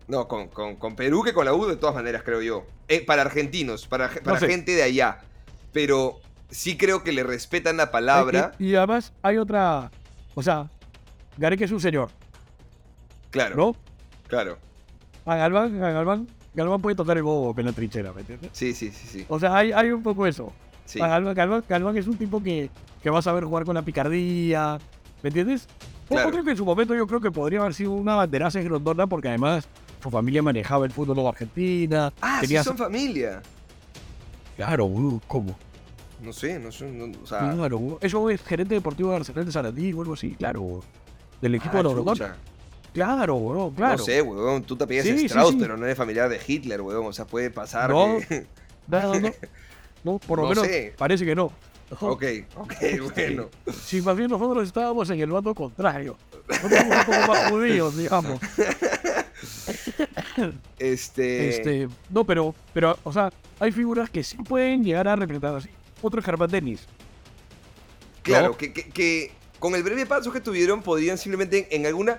[0.07, 2.65] no, con, con- con Perú que con la U de todas maneras, creo yo.
[2.87, 4.47] Eh, para argentinos, para, para sé.
[4.47, 5.19] gente de allá.
[5.73, 6.19] Pero
[6.49, 8.53] sí creo que le respetan la palabra.
[8.59, 9.91] Y, y además hay otra.
[10.35, 10.69] O sea,
[11.37, 12.09] Gareca es un señor,
[13.29, 13.75] Claro, ¿no?
[14.27, 14.57] claro.
[15.25, 16.27] A Galván, a Galván,
[16.59, 18.49] Galván puede tocar el bobo en la trinchera, ¿me entiendes?
[18.53, 19.25] Sí, sí, sí, sí.
[19.29, 20.51] O sea, hay, hay un poco eso.
[20.85, 20.99] sí.
[20.99, 22.69] Galván, Galván- Galván es un tipo que,
[23.01, 24.77] que va a saber jugar con la picardía,
[25.23, 25.67] ¿me entiendes?
[26.07, 26.31] Claro.
[26.31, 29.05] creo que en su momento yo creo que podría haber sido una banderaza en Grondona
[29.05, 29.67] porque además
[30.01, 32.11] su familia manejaba el fútbol de Argentina.
[32.19, 33.41] Ah, sí tenía- son familia.
[34.57, 35.55] Claro, boludo, ¿cómo?
[36.21, 36.89] No sé, no sé.
[36.91, 40.31] no- o sea, Claro, eso es gerente deportivo de Arsenal de Sarandí o algo así,
[40.31, 40.81] claro.
[41.41, 42.19] Del equipo ah, de los.
[42.99, 43.97] Claro, boludo, claro.
[43.97, 44.63] No sé, weón.
[44.63, 45.57] Tú te apellidas Sí, Strauss, sí.
[45.61, 47.05] pero no eres familiar de Hitler, weón.
[47.05, 47.89] O sea, puede pasar.
[47.91, 48.17] No.
[48.27, 48.45] que-
[48.87, 49.31] No, no, no.
[50.03, 50.93] No, por lo No menos sé.
[50.97, 51.45] parece que no.
[52.01, 52.23] ok,
[52.57, 52.73] ok,
[53.15, 53.49] bueno.
[53.83, 56.17] Si más bien nosotros estábamos en el bando contrario.
[56.49, 58.39] Nosotros somos un poco más judíos, digamos.
[60.79, 61.49] Este.
[61.49, 65.69] Este, no, pero, pero, o sea, hay figuras que sí pueden llegar a representar así.
[66.01, 66.85] Otro es Germán Dennis.
[68.23, 68.57] Claro, ¿no?
[68.57, 72.17] que, que- que con el breve paso que tuvieron podrían simplemente en alguna...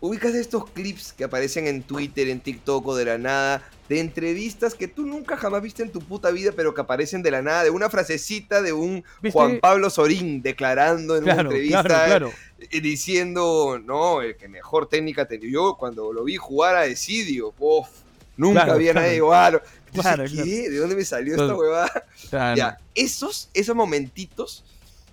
[0.00, 4.74] Ubicas estos clips que aparecen en Twitter, en TikTok o de la nada, de entrevistas
[4.74, 7.64] que tú nunca jamás viste en tu puta vida, pero que aparecen de la nada,
[7.64, 9.32] de una frasecita de un ¿Viste?
[9.32, 12.80] Juan Pablo Sorín declarando en una entrevista, claro, claro.
[12.80, 17.88] diciendo, no, el que mejor técnica tenía yo cuando lo vi jugar a Decidio, uf,
[18.36, 19.60] nunca había nadie igual.
[19.92, 20.70] Entonces, ¿qué?
[20.70, 22.04] ¿De dónde me salió esta huevada?
[22.30, 22.56] Claro.
[22.56, 24.64] Ya, esos, esos momentitos,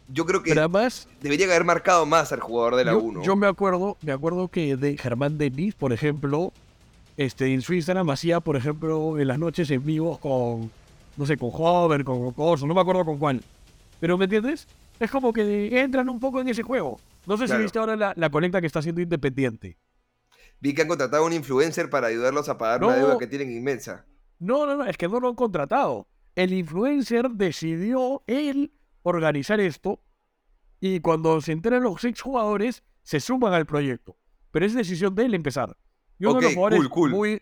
[0.09, 3.23] yo creo que además, debería haber marcado más al jugador de la yo, 1.
[3.23, 6.53] yo me acuerdo, me acuerdo que de Germán Dennis, por ejemplo,
[7.17, 10.71] este, en su Instagram hacía, por ejemplo, en las noches en vivo con,
[11.17, 13.41] no sé, con Hover, con Corso, no me acuerdo con cuál.
[13.99, 14.67] Pero, ¿me entiendes?
[14.99, 16.99] Es como que entran un poco en ese juego.
[17.25, 17.59] No sé Claro.
[17.59, 19.77] si viste ahora la, la colecta que está haciendo Independiente.
[20.59, 23.51] Vi que han contratado a un influencer para ayudarlos a pagar una deuda que tienen
[23.51, 24.05] inmensa.
[24.39, 26.07] No, no, no, es que no lo han contratado.
[26.35, 28.71] El influencer decidió él
[29.15, 30.01] organizar esto
[30.79, 34.17] y cuando se enteran los seis jugadores se suman al proyecto.
[34.51, 35.77] Pero es decisión de él empezar.
[36.19, 37.11] Y uno, de, los jugadores cool, cool.
[37.11, 37.41] Muy,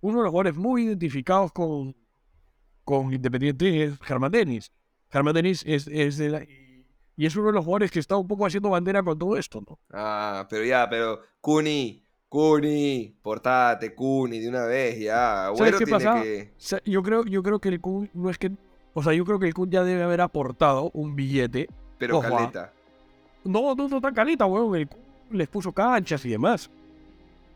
[0.00, 1.94] uno de los jugadores muy identificados con,
[2.84, 4.72] con Independiente es Germán Denis.
[5.10, 6.46] Germán Denis es, es de la-
[7.16, 9.62] y es uno de los jugadores que está un poco haciendo bandera con todo esto,
[9.68, 9.78] ¿no?
[9.92, 15.46] Ah, pero ya, pero Cuni, Cuni, portate, Cuni, de una vez, ya.
[15.46, 16.20] Agüero qué pasa?
[16.22, 16.52] que...
[16.84, 18.50] Yo creo, yo creo que el Kun no es que.
[18.94, 21.68] O sea, yo creo que el Kun ya debe haber aportado un billete.
[21.98, 22.30] Pero Ojo, ah.
[22.38, 22.72] caleta.
[23.44, 24.74] No, no, no tan calita, weón.
[24.76, 25.00] El Kun
[25.32, 26.70] les puso canchas y demás.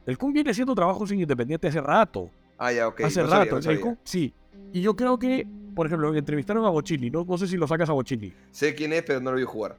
[0.07, 2.29] El Kun viene haciendo trabajos en Independiente hace rato.
[2.59, 3.01] Ah, ya, ok.
[3.03, 3.57] hace no sabía, rato.
[3.59, 3.81] el sabía.
[3.81, 4.33] Kun- sí.
[4.73, 7.09] Y yo creo que, por ejemplo, entrevistaron a Bochini.
[7.11, 8.33] No, no sé si lo sacas a Bochini.
[8.51, 9.77] Sé quién es, pero no lo vi jugar.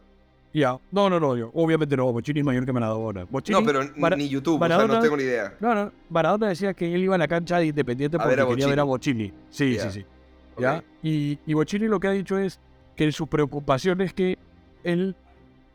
[0.54, 0.80] Ya.
[0.92, 1.36] No, no, no.
[1.36, 2.12] yo- obviamente no.
[2.12, 3.26] Bochini es mayor que Maradona.
[3.30, 5.54] Bochini, No, pero Mara- ni YouTube, o sea, Maradona- no tengo ni idea.
[5.60, 5.92] No, no.
[6.10, 8.68] Maradona decía que él iba a la cancha de Independiente A porque ver a quería
[8.68, 9.32] ver a Bochini.
[9.50, 10.06] Sí, sí, sí.
[11.04, 12.60] Y, y Bochini lo que ha dicho es
[12.96, 14.38] que su preocupación es que
[14.84, 15.16] él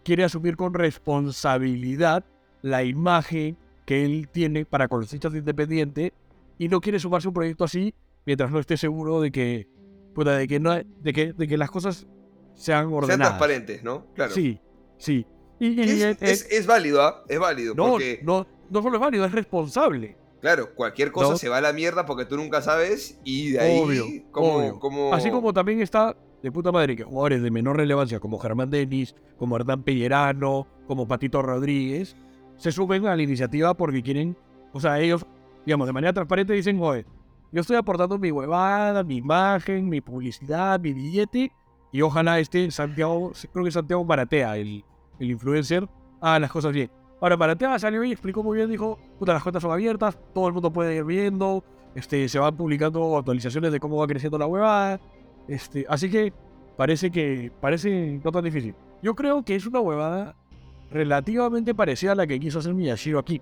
[0.05, 2.25] quiere asumir con responsabilidad
[2.63, 3.57] la imagen
[3.87, 6.13] que él tiene para con los hinchas de Independiente
[6.59, 7.95] y no quiere sumarse a un proyecto así
[8.27, 9.69] mientras no esté seguro de que,
[10.15, 12.07] puta, de que, no, de que, de que las cosas
[12.55, 13.19] sean Sean ordenadas.
[13.29, 14.07] transparentes, ¿no?
[14.15, 14.33] Claro.
[14.33, 14.61] Sí,
[14.97, 15.27] sí.
[15.59, 17.25] Y, y- Es, y- es- es válido, ¿ah?
[17.29, 20.17] Es válido, no, porque, no, no solo es válido, es responsable.
[20.45, 21.37] Claro, cualquier cosa No.
[21.39, 24.79] se va a la mierda porque tú nunca sabes y de ahí, Obvio, como, obvio.
[24.79, 25.15] como...
[25.15, 29.15] Así como también está de puta madre que jugadores de menor relevancia como Germán Denis,
[29.39, 32.15] como Hernán Pellerano, como Patito Rodríguez,
[32.59, 34.37] se suben a la iniciativa porque quieren,
[34.75, 35.25] o sea, ellos,
[35.65, 37.07] digamos, de manera transparente dicen, oye,
[37.51, 41.53] yo estoy aportando mi huevada, mi imagen, mi publicidad, mi billete,
[41.91, 44.85] y ojalá este Santiago, creo que Santiago Maratea, el,
[45.19, 45.89] el influencer,
[46.21, 46.91] haga las cosas bien.
[47.21, 50.53] Ahora, Maratea salió y explicó muy bien, dijo, puta, las cuentas son abiertas, todo el
[50.53, 55.01] mundo puede ir viendo, este, se van publicando actualizaciones de cómo va creciendo la huevada,
[55.49, 56.33] este, así que
[56.77, 58.75] parece que parece no tan difícil.
[59.03, 60.37] Yo creo que es una huevada
[60.91, 63.41] relativamente parecida a la que quiso hacer Miyashiro aquí.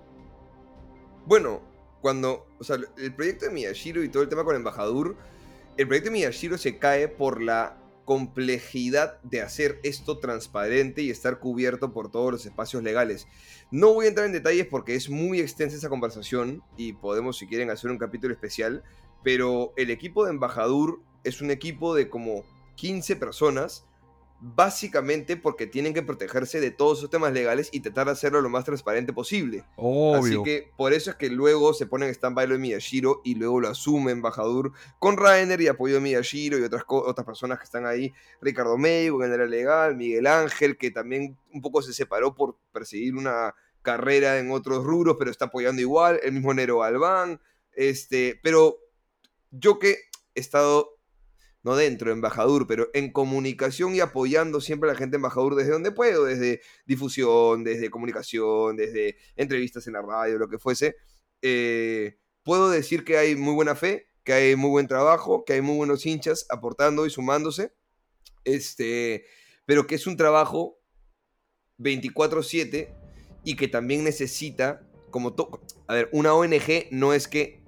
[1.25, 1.61] Bueno,
[2.01, 5.15] cuando, o sea, el proyecto de Miyashiro y todo el tema con Embajador,
[5.77, 11.39] el proyecto de Miyashiro se cae por la complejidad de hacer esto transparente y estar
[11.39, 13.27] cubierto por todos los espacios legales.
[13.71, 17.47] No voy a entrar en detalles porque es muy extensa esa conversación y podemos, si
[17.47, 18.83] quieren, hacer un capítulo especial,
[19.23, 22.43] pero el equipo de Embajador es un equipo de como
[22.75, 23.85] 15 personas
[24.45, 28.49] básicamente porque tienen que protegerse de todos esos temas legales y tratar de hacerlo lo
[28.49, 29.63] más transparente posible.
[29.77, 30.19] Obvio.
[30.19, 33.35] Así que por eso es que luego se ponen en stand-by lo de Miyashiro y
[33.35, 37.63] luego lo asume embajador con Rainer y apoyo de Miyashiro y otras, otras personas que
[37.63, 38.13] están ahí.
[38.41, 42.57] Ricardo Meigo, en el área legal, Miguel Ángel, que también un poco se separó por
[42.73, 46.19] perseguir una carrera en otros rubros, pero está apoyando igual.
[46.21, 47.39] El mismo Nero Albán.
[47.71, 48.77] Este, pero
[49.51, 49.99] yo que
[50.35, 50.92] he estado
[51.63, 55.71] no dentro de Embajador, pero en comunicación y apoyando siempre a la gente Embajador desde
[55.71, 60.95] donde puedo, desde difusión, desde comunicación, desde entrevistas en la radio, lo que fuese.
[61.41, 65.61] eh, puedo decir que hay muy buena fe, que hay muy buen trabajo, que hay
[65.61, 67.73] muy buenos hinchas aportando y sumándose,
[68.43, 69.25] este,
[69.65, 70.79] pero que es un trabajo
[71.77, 72.93] 24/7
[73.43, 77.61] y que también necesita, como to- a ver, una ONG no es que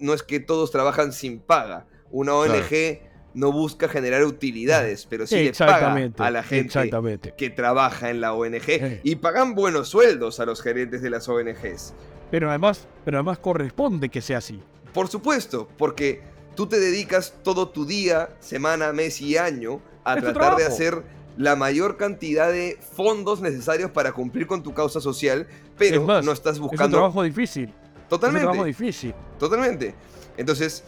[0.00, 1.86] no es que todos trabajan sin paga.
[2.12, 3.00] Una ONG
[3.34, 6.90] no busca generar utilidades, pero sí le paga a la gente
[7.36, 9.00] que trabaja en la ONG Eh.
[9.02, 11.94] y pagan buenos sueldos a los gerentes de las ONGs.
[12.30, 14.62] Pero además, pero además corresponde que sea así.
[14.92, 16.20] Por supuesto, porque
[16.54, 21.02] tú te dedicas todo tu día, semana, mes y año a Es tratar de hacer
[21.38, 25.46] la mayor cantidad de fondos necesarios para cumplir con tu causa social,
[25.78, 27.64] pero Es más, no estás Es un buscando trabajo difícil.
[27.70, 27.70] Es
[28.02, 28.44] un totalmente.
[28.44, 29.14] trabajo difícil.
[29.38, 29.94] Totalmente.
[30.36, 30.84] Entonces,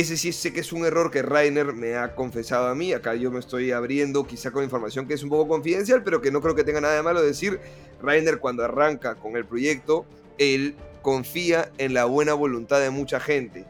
[0.00, 2.92] ese sí sé que es un error que Rainer me ha confesado a mí.
[2.92, 6.30] Acá yo me estoy abriendo quizá con información que es un poco confidencial, pero que
[6.30, 7.60] no creo que tenga nada de malo decir.
[8.02, 10.04] Rainer cuando arranca con el proyecto,
[10.38, 13.64] él confía en la buena voluntad de mucha gente.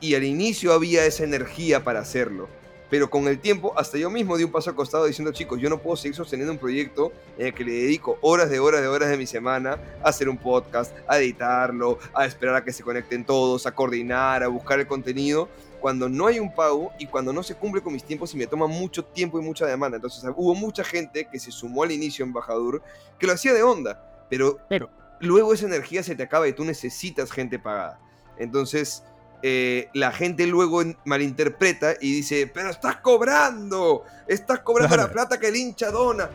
[0.00, 2.48] Y al inicio había esa energía para hacerlo.
[2.90, 5.70] Pero con el tiempo, hasta yo mismo di un paso al costado diciendo, chicos, yo
[5.70, 8.88] no puedo seguir sosteniendo un proyecto en el que le dedico horas de horas de
[8.88, 12.82] horas de mi semana a hacer un podcast, a editarlo, a esperar a que se
[12.82, 15.48] conecten todos, a coordinar, a buscar el contenido,
[15.80, 18.46] cuando no hay un pago y cuando no se cumple con mis tiempos y me
[18.46, 19.96] toma mucho tiempo y mucha demanda.
[19.96, 22.82] Entonces hubo mucha gente que se sumó al inicio en Embajador
[23.18, 26.64] que lo hacía de onda, pero, Pero- luego esa energía se te acaba y tú
[26.64, 27.98] necesitas gente pagada.
[28.38, 29.02] Entonces
[29.42, 35.08] eh, la gente luego malinterpreta y dice, pero estás cobrando, estás cobrando Claro.
[35.08, 36.28] la plata que el hincha dona.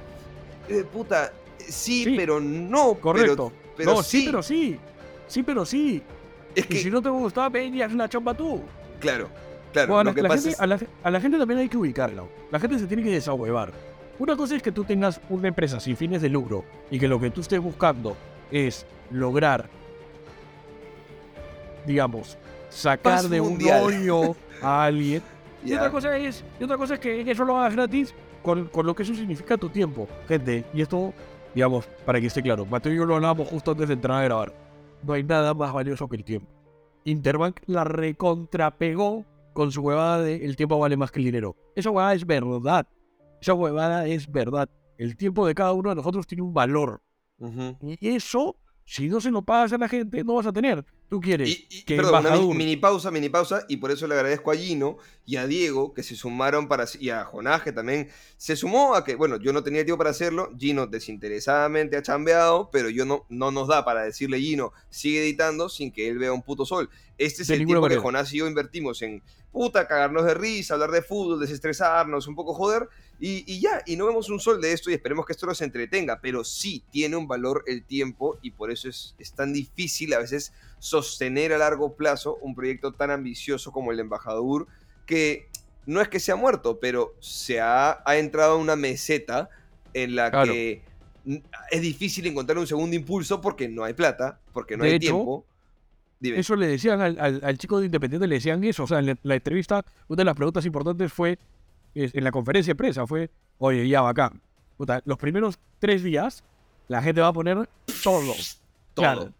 [0.68, 2.96] Eh, puta, sí, Sí, pero no.
[2.96, 3.52] Correcto.
[3.54, 4.80] Pero, pero no, sí, sí, pero sí.
[5.28, 6.02] Sí, pero sí.
[6.56, 8.62] es Y que, si no te gustaba, y haz la chamba tú.
[9.00, 9.30] Claro,
[9.74, 10.60] claro, Bueno, lo que la pasa gente- es...
[10.62, 12.24] a, la, a la gente también hay que ubicarla.
[12.52, 13.72] La gente se tiene que desahuevar.
[14.18, 17.20] Una cosa es que tú tengas una empresa sin fines de lucro y que lo
[17.20, 18.16] que tú estés buscando
[18.52, 19.68] es lograr,
[21.86, 22.38] digamos,
[22.70, 25.22] sacar Paz de un hoyo a alguien.
[25.66, 28.86] Y otra cosa es, y otra cosa es que eso lo hagas gratis con, con
[28.86, 30.08] lo que eso significa tu tiempo.
[30.28, 31.12] Gente, y esto,
[31.56, 34.24] digamos, para que esté claro, Mateo y yo lo hablábamos justo antes de entrar a
[34.26, 34.54] grabar.
[35.02, 36.46] No hay nada más valioso que el tiempo.
[37.06, 41.56] Interbank la recontrapegó con su huevada de el tiempo vale más que el dinero.
[41.76, 42.88] Esa huevada es verdad.
[43.40, 44.70] Esa huevada es verdad.
[44.98, 47.02] El tiempo de cada uno de nosotros tiene un valor.
[47.82, 50.84] Y eso, si no se lo pagas a la gente, no vas a tener.
[51.08, 54.08] Tú quieres Y, y- que perdón, una embajador- mini pausa, mini pausa, y por eso
[54.08, 57.72] le agradezco a Gino y a Diego que se sumaron para, y a Jonás que
[57.72, 62.02] también se sumó a que, bueno, yo no tenía tiempo para hacerlo, Gino desinteresadamente ha
[62.02, 66.18] chambeado, pero yo no, no nos da para decirle Gino, sigue editando sin que él
[66.18, 66.90] vea un puto sol.
[67.18, 67.98] Este es De el tiempo que.
[67.98, 72.54] Jonás y yo invertimos en, puta, cagarnos de risa, hablar de fútbol, desestresarnos, un poco
[72.54, 72.90] joder,
[73.20, 75.62] y, y ya, y no vemos un sol de esto y esperemos que esto nos
[75.62, 80.14] entretenga, pero sí tiene un valor el tiempo y por eso es, es tan difícil
[80.14, 84.68] a veces sostener a largo plazo un proyecto tan ambicioso como el de Embajador,
[85.06, 85.48] que
[85.86, 89.50] no es que se ha muerto, pero se ha, ha entrado a una meseta
[89.94, 90.52] en la Claro.
[90.52, 90.82] que
[91.72, 95.14] es difícil encontrar un segundo impulso porque no hay plata, porque no De hay hecho,
[95.14, 95.46] tiempo.
[96.20, 96.40] Dime.
[96.40, 98.84] Eso le decían al, al- al chico de Independiente, le decían eso.
[98.84, 101.38] O sea, en la, la entrevista, una de las preguntas importantes fue,
[101.94, 104.42] en la conferencia de prensa, fue, oye, ya, bacán.
[104.78, 106.44] Puta, los primeros tres días,
[106.88, 107.68] la gente va a poner
[108.04, 108.22] todo.
[108.24, 108.36] Todo.
[108.96, 109.34] Claro.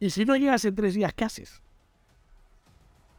[0.00, 1.62] Y si no llegas en tres días, ¿qué haces?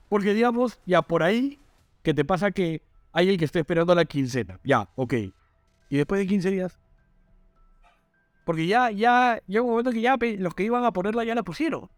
[0.08, 1.60] Porque, digamos, ya por ahí,
[2.04, 4.60] que te pasa que hay alguien que está esperando la quincena.
[4.64, 5.14] Ya, ok.
[5.90, 6.80] Y después de 15 días.
[8.46, 11.44] Porque ya, ya, llega un momento que ya los que iban a ponerla ya la
[11.44, 11.90] pusieron.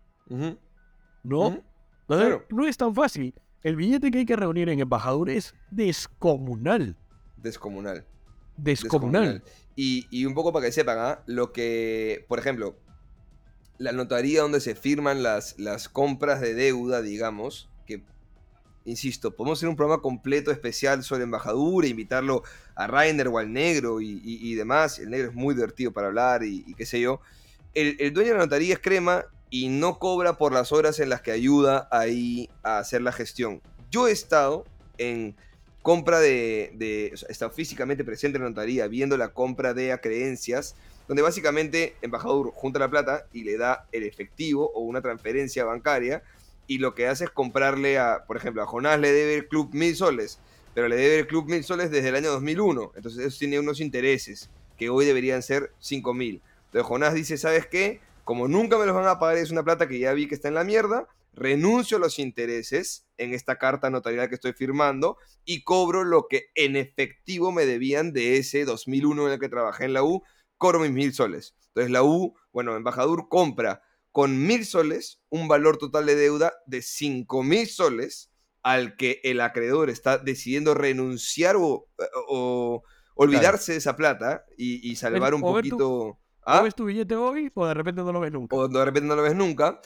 [1.23, 1.63] ¿No?
[2.07, 2.45] Claro.
[2.49, 3.33] no es tan fácil.
[3.63, 6.97] El billete que hay que reunir en embajador es descomunal.
[7.37, 8.05] Descomunal.
[8.57, 9.43] Descomunal.
[9.75, 11.23] Y, y un poco para que sepan, ¿ah?
[11.25, 12.75] lo que, por ejemplo,
[13.81, 18.03] la notaría donde se firman las, las compras de deuda, digamos, que,
[18.85, 22.43] insisto, podemos hacer un programa completo especial sobre embajadura, invitarlo
[22.75, 24.99] a Rainer o al negro y, y- demás.
[24.99, 27.21] El negro es muy divertido para hablar y, qué sé yo.
[27.73, 31.09] El, el dueño de la notaría es crema y no cobra por las horas en
[31.09, 33.61] las que ayuda ahí a hacer la gestión.
[33.89, 34.63] Yo he estado
[34.99, 35.35] en
[35.81, 39.91] compra de, de o sea, está físicamente presente en la notaría, viendo la compra de
[39.91, 40.75] acreencias,
[41.07, 46.23] donde básicamente embajador junta la plata y le da el efectivo o una transferencia bancaria
[46.67, 49.73] y lo que hace es comprarle a, por ejemplo, a Jonás le debe el club
[49.73, 50.39] mil soles,
[50.73, 53.79] pero le debe el club mil soles desde el año 2001, entonces eso tiene unos
[53.81, 56.41] intereses que hoy deberían ser cinco mil.
[56.65, 57.99] Entonces Jonás dice, ¿sabes qué?
[58.23, 60.47] Como nunca me los van a pagar, es una plata que ya vi que está
[60.47, 65.63] en la mierda, renuncio a los intereses en esta carta notarial que estoy firmando y
[65.63, 69.93] cobro lo que en efectivo me debían de ese 2001 en el que trabajé en
[69.93, 70.23] la U,
[70.61, 71.55] cobro mis mil soles.
[71.69, 73.81] Entonces la U, bueno, embajador compra
[74.11, 78.29] con mil soles un valor total de deuda de cinco mil soles
[78.61, 81.87] al que el acreedor está decidiendo renunciar o,
[82.29, 82.83] o
[83.15, 85.89] olvidarse de esa plata y, y salvar un o ver tu- poquito...
[85.99, 86.61] ¿O ¿Ah?
[86.61, 88.55] ves tu billete hoy o de repente no lo ves nunca?
[88.55, 89.81] o de repente no lo ves nunca.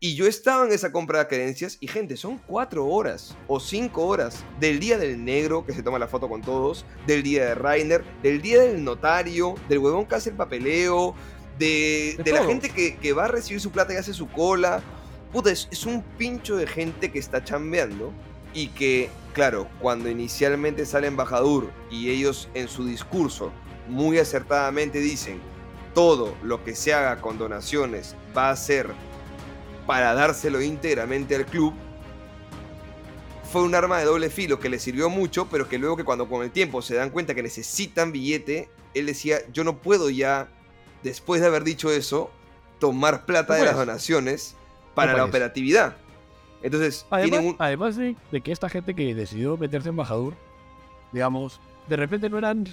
[0.00, 4.06] Y yo estaba en esa compra de creencias y gente, son cuatro horas o cinco
[4.06, 7.54] horas del día del negro que se toma la foto con todos, del día de
[7.56, 11.16] Rainer, del día del notario, del huevón que hace el papeleo,
[11.58, 14.28] de, De de la gente que, que va a recibir su plata y hace su
[14.30, 14.80] cola.
[15.32, 18.12] Puta, es, es un pincho de gente que está chambeando
[18.54, 23.50] y que, claro, cuando inicialmente sale embajador y ellos en su discurso
[23.88, 25.40] muy acertadamente dicen
[25.92, 28.94] todo lo que se haga con donaciones va a ser
[29.88, 31.72] para dárselo íntegramente al club,
[33.50, 36.28] fue un arma de doble filo que le sirvió mucho, pero que luego que cuando
[36.28, 40.50] con el tiempo se dan cuenta que necesitan billete, él decía, yo no puedo ya,
[41.02, 42.30] después de haber dicho eso,
[42.78, 44.56] tomar plata de las donaciones
[44.94, 45.96] para la operatividad.
[46.62, 47.56] Entonces, Además, un...
[47.58, 50.34] además de, de que esta gente que decidió meterse embajador,
[51.12, 52.68] digamos, de repente no eran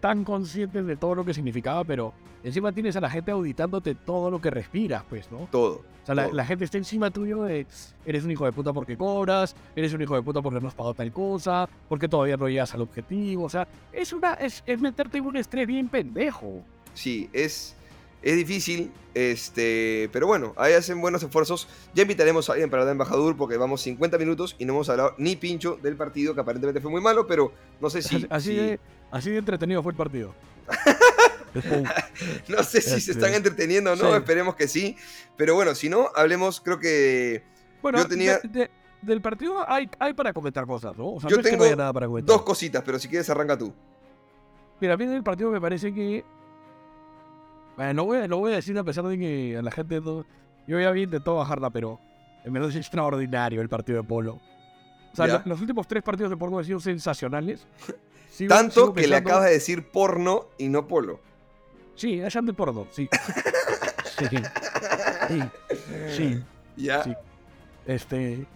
[0.00, 2.12] tan conscientes de todo lo que significaba, pero
[2.44, 5.48] encima tienes a la gente auditándote todo lo que respiras, pues, ¿no?
[5.50, 5.82] Todo.
[6.02, 7.66] O sea, la, gente está encima tuyo de
[8.04, 10.74] eres un hijo de puta porque cobras, eres un hijo de puta porque no has
[10.74, 13.42] pagado tal cosa, porque todavía no llegas al objetivo.
[13.42, 16.62] O sea, es una es, es meterte en un estrés bien pendejo.
[16.94, 17.74] Sí, es,
[18.22, 21.68] es difícil, este, pero bueno, ahí hacen buenos esfuerzos.
[21.94, 25.14] Ya invitaremos a alguien para la embajador porque vamos 50 minutos y no hemos hablado
[25.18, 28.26] ni pincho del partido, que aparentemente fue muy malo, pero no sé si...
[28.30, 30.34] así, si- de, así de entretenido fue el partido.
[31.54, 31.84] Pum.
[32.48, 34.16] no sé si se Este, están entreteniendo o no, sí.
[34.16, 34.96] esperemos que sí.
[35.36, 37.42] Pero bueno, si no, hablemos, creo que
[37.80, 38.70] Bueno, Yo tenía- de- de-
[39.02, 41.12] del partido hay, hay para comentar cosas, ¿no?
[41.14, 42.34] O sea, Yo no es que tengo no nada para comentar.
[42.36, 43.72] dos cositas, pero si quieres arranca tú.
[44.80, 46.24] Mira, a mí del partido me parece que.
[47.76, 50.00] Bueno, no voy, a- no voy a decir a pesar de que a la gente
[50.00, 50.24] no.
[50.66, 52.00] Yo ya había intentado bajarla, pero
[52.44, 54.34] en verdad es extraordinario el partido de Polo.
[55.12, 57.66] O sea, los últimos tres partidos de Polo han sido sensacionales.
[58.30, 61.20] Sigo- Tanto sigo que le acabas de decir porno y no polo.
[61.94, 63.08] Sí, allá de porno, sí.
[64.18, 64.26] sí.
[65.28, 65.42] Sí.
[66.14, 66.42] Sí.
[66.76, 67.02] Ya.
[67.04, 67.14] Sí.
[67.86, 68.46] Este.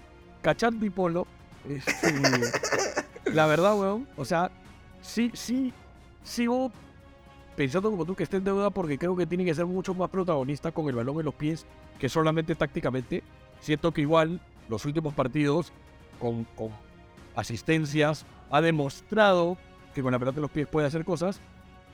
[0.42, 1.26] Cachando y Polo.
[1.68, 2.12] Este,
[3.32, 4.06] la verdad, weón.
[4.16, 4.50] O sea,
[5.00, 5.72] sí, sí.
[6.22, 6.70] Sigo
[7.60, 10.08] pensando como tú que esté en deuda porque creo que tiene que ser mucho más
[10.08, 11.66] protagonista con el balón en los pies
[11.98, 13.22] que solamente tácticamente.
[13.60, 14.40] Siento que igual
[14.70, 15.70] los últimos partidos
[16.18, 16.70] con, con
[17.36, 19.58] asistencias ha demostrado
[19.94, 21.38] que con la pelota en los pies puede hacer cosas.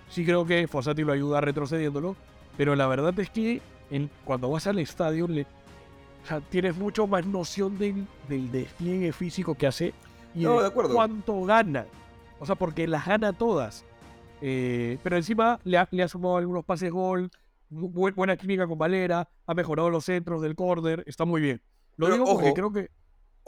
[0.08, 2.14] Sí creo que Fossati lo ayuda retrocediéndolo,
[2.56, 3.60] pero la verdad es que
[3.90, 9.12] en- cuando vas al estadio le, o sea, tienes mucho más noción del, del despliegue
[9.12, 9.94] físico que hace
[10.32, 10.94] y No, de, de acuerdo.
[10.94, 11.86] cuánto gana.
[12.38, 13.84] O sea, porque las gana todas.
[14.40, 17.30] Eh, pero encima le ha, le ha sumado algunos pases gol,
[17.70, 21.62] bu- bu- buena química con Valera, ha mejorado los centros del córner, está muy bien.
[21.96, 22.90] Lo Pero, digo porque ojo, creo que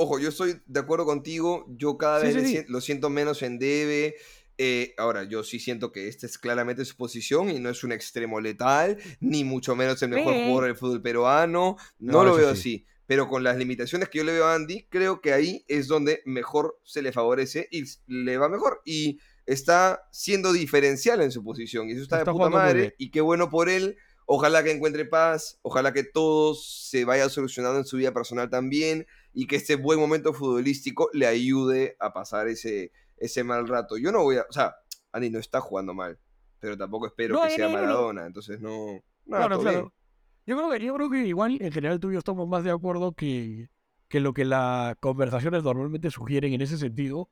[0.00, 1.66] Ojo, yo estoy de acuerdo contigo.
[1.70, 2.64] Yo cada Sí, vez sí, sí.
[2.68, 4.14] lo siento menos en debe.
[4.56, 7.90] Eh, ahora, yo sí siento que esta es claramente su posición y no es un
[7.90, 10.40] extremo letal, ni mucho menos el mejor Sí.
[10.44, 11.76] jugador del fútbol peruano.
[11.98, 12.60] No, No, lo veo sí.
[12.60, 12.86] así.
[13.06, 16.22] Pero con las limitaciones que yo le veo a Andy, creo que ahí es donde
[16.26, 18.80] mejor se le favorece y le va mejor.
[18.84, 19.18] Y
[19.48, 21.88] está siendo diferencial en su posición.
[21.88, 22.94] Y eso está, Está de puta madre.
[22.98, 23.96] Y qué bueno por él.
[24.26, 25.58] Ojalá que encuentre paz.
[25.62, 29.98] Ojalá que todo se vaya solucionando en su vida personal también y que este buen
[29.98, 33.96] momento futbolístico le ayude a pasar ese, ese mal rato.
[33.96, 34.74] Yo no voy a, o sea,
[35.12, 36.18] Andy no está jugando mal,
[36.60, 37.72] pero tampoco espero No, que no, sea no.
[37.72, 39.94] Maradona, entonces no, nada, Claro, claro.
[40.44, 42.70] Yo creo, que, yo creo que igual en general tú y yo estamos más de
[42.70, 43.68] acuerdo que,
[44.08, 47.30] que lo que las conversaciones normalmente sugieren en ese sentido.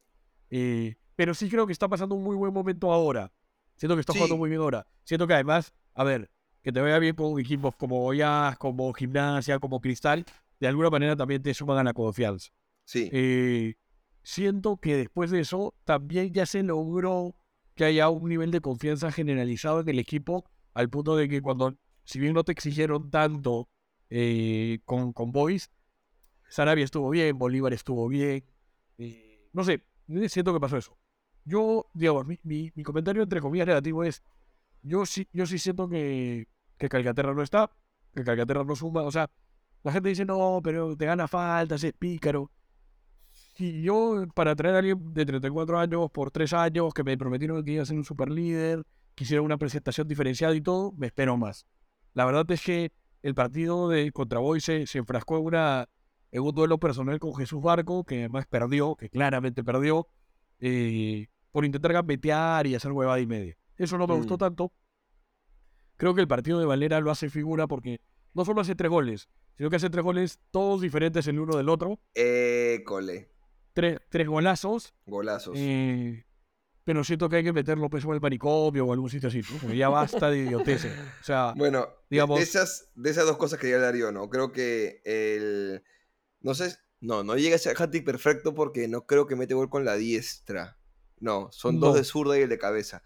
[0.50, 3.32] eh, pero sí creo que está pasando un muy buen momento ahora.
[3.76, 4.38] Siento que está jugando Sí.
[4.38, 4.86] muy bien ahora.
[5.04, 6.30] Siento que además, a ver,
[6.62, 10.24] que te vaya bien con equipos como Goiás, como Gimnasia, como Cristal,
[10.60, 12.50] de alguna manera también te suman a la confianza.
[12.84, 13.74] Sí, Eh,
[14.22, 17.34] siento que después de eso también ya se logró
[17.74, 21.76] que haya un nivel de confianza generalizado en el equipo, al punto de que cuando,
[22.04, 23.68] si bien no te exigieron tanto
[24.10, 25.70] eh, con, con Boys,
[26.48, 28.44] Sarabia estuvo bien, Bolívar estuvo bien.
[28.98, 29.82] eh, no sé,
[30.28, 30.96] Siento que pasó eso.
[31.47, 34.22] Yo, digamos, mi, mi, mi comentario entre comillas negativo es,
[34.82, 37.70] yo sí, yo sí siento que, que Calcaterra no está,
[38.14, 39.30] que Calcaterra no suma, o sea,
[39.82, 42.51] la gente dice, no, pero te gana faltas, es pícaro.
[43.59, 47.64] Y yo, para traer a alguien de 34 años por 3 años, que me prometieron
[47.64, 48.84] que iba a ser un super líder,
[49.14, 51.66] quisiera una presentación diferenciada y todo, me espero más.
[52.12, 52.92] La verdad es que
[53.22, 55.88] el partido de contra Boy se, se enfrascó en, una,
[56.32, 60.09] en un duelo personal con Jesús Barco, que además perdió, que claramente perdió,
[60.61, 63.57] eh, por intentar gambetear y hacer huevada y media.
[63.78, 64.38] Eso no me gustó Mm.
[64.38, 64.72] tanto.
[65.96, 68.02] Creo que el partido de Valera lo hace figura porque
[68.34, 71.70] no solo hace tres goles, sino que hace tres goles todos diferentes el uno del
[71.70, 71.98] otro.
[72.12, 73.30] École.
[73.72, 74.92] Tres, tres golazos.
[75.07, 75.54] Golazos.
[75.57, 76.26] eh,
[76.84, 79.59] pero siento que hay que meterlo pues, en el manicomio o algún sitio así, ¿no?
[79.59, 80.92] Porque ya basta de idioteces.
[81.22, 84.28] O sea, Bueno, de- digamos- de, esas, de esas dos cosas quería hablar yo, ¿no?
[84.28, 85.82] Creo que el.
[86.42, 86.76] No sé.
[87.00, 89.94] No, no llega a ser hat perfecto porque no creo que mete gol con la
[89.96, 90.76] diestra.
[91.18, 93.02] No, son dos de zurda y el de cabeza.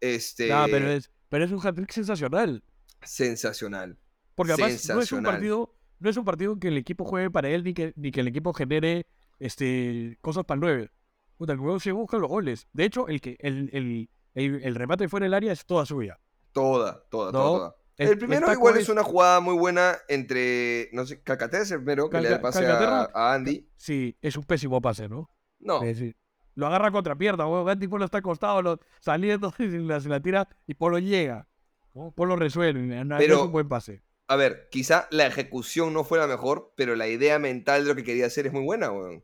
[0.00, 0.52] Este.
[0.52, 2.62] ah, pero, es, pero es un hat-trick sensacional.
[3.02, 3.98] Sensacional.
[4.34, 7.48] Porque además no es un partido, no es un partido que el equipo juegue para
[7.48, 9.06] él ni que, ni que el equipo genere
[9.38, 10.90] este, cosas para el 9.
[11.38, 12.66] Puta, el juego se busca los goles.
[12.72, 16.18] De hecho, el que el, el, el, el remate fuera del área es toda suya.
[16.52, 17.76] Toda, toda, No, toda, toda.
[17.98, 18.82] el- El, primero igual es...
[18.84, 22.40] es- una jugada muy buena entre, no sé, Calcaterra es el primero que le da
[22.40, 23.68] pase a Andy.
[23.76, 25.30] Sí, es un pésimo pase, ¿no?
[25.58, 26.16] No, Es decir,
[26.56, 27.64] lo agarra contra pierna, weón.
[27.66, 31.46] Gatti Polo está acostado, lo, saliendo, y se la, se la tira y Polo llega.
[31.94, 32.10] ¿no?
[32.10, 33.04] Polo resuelve.
[33.04, 34.02] No, Pero- es un buen pase.
[34.28, 37.94] a ver, quizá la ejecución no fue la mejor, pero la idea mental de lo
[37.94, 39.22] que quería hacer es muy buena, weón.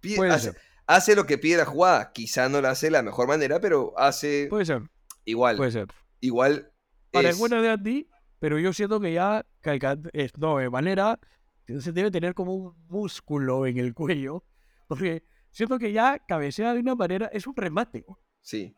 [0.00, 0.60] Pide- Puede hace, ser.
[0.86, 2.12] hace lo que pide la jugada.
[2.12, 4.82] Quizá no la hace de la mejor manera, pero hace Puede ser,
[5.24, 5.56] igual.
[5.56, 5.86] puede ser.
[6.20, 6.72] Igual
[7.12, 11.18] Ahora, es buena de Andy, pero yo siento que ya Calcat- es, no, de manera
[11.66, 14.44] se debe tener como un músculo en el cuello,
[14.86, 15.24] porque
[15.56, 18.04] siento que ya cabecea de una manera, es un remate.
[18.42, 18.74] Sí,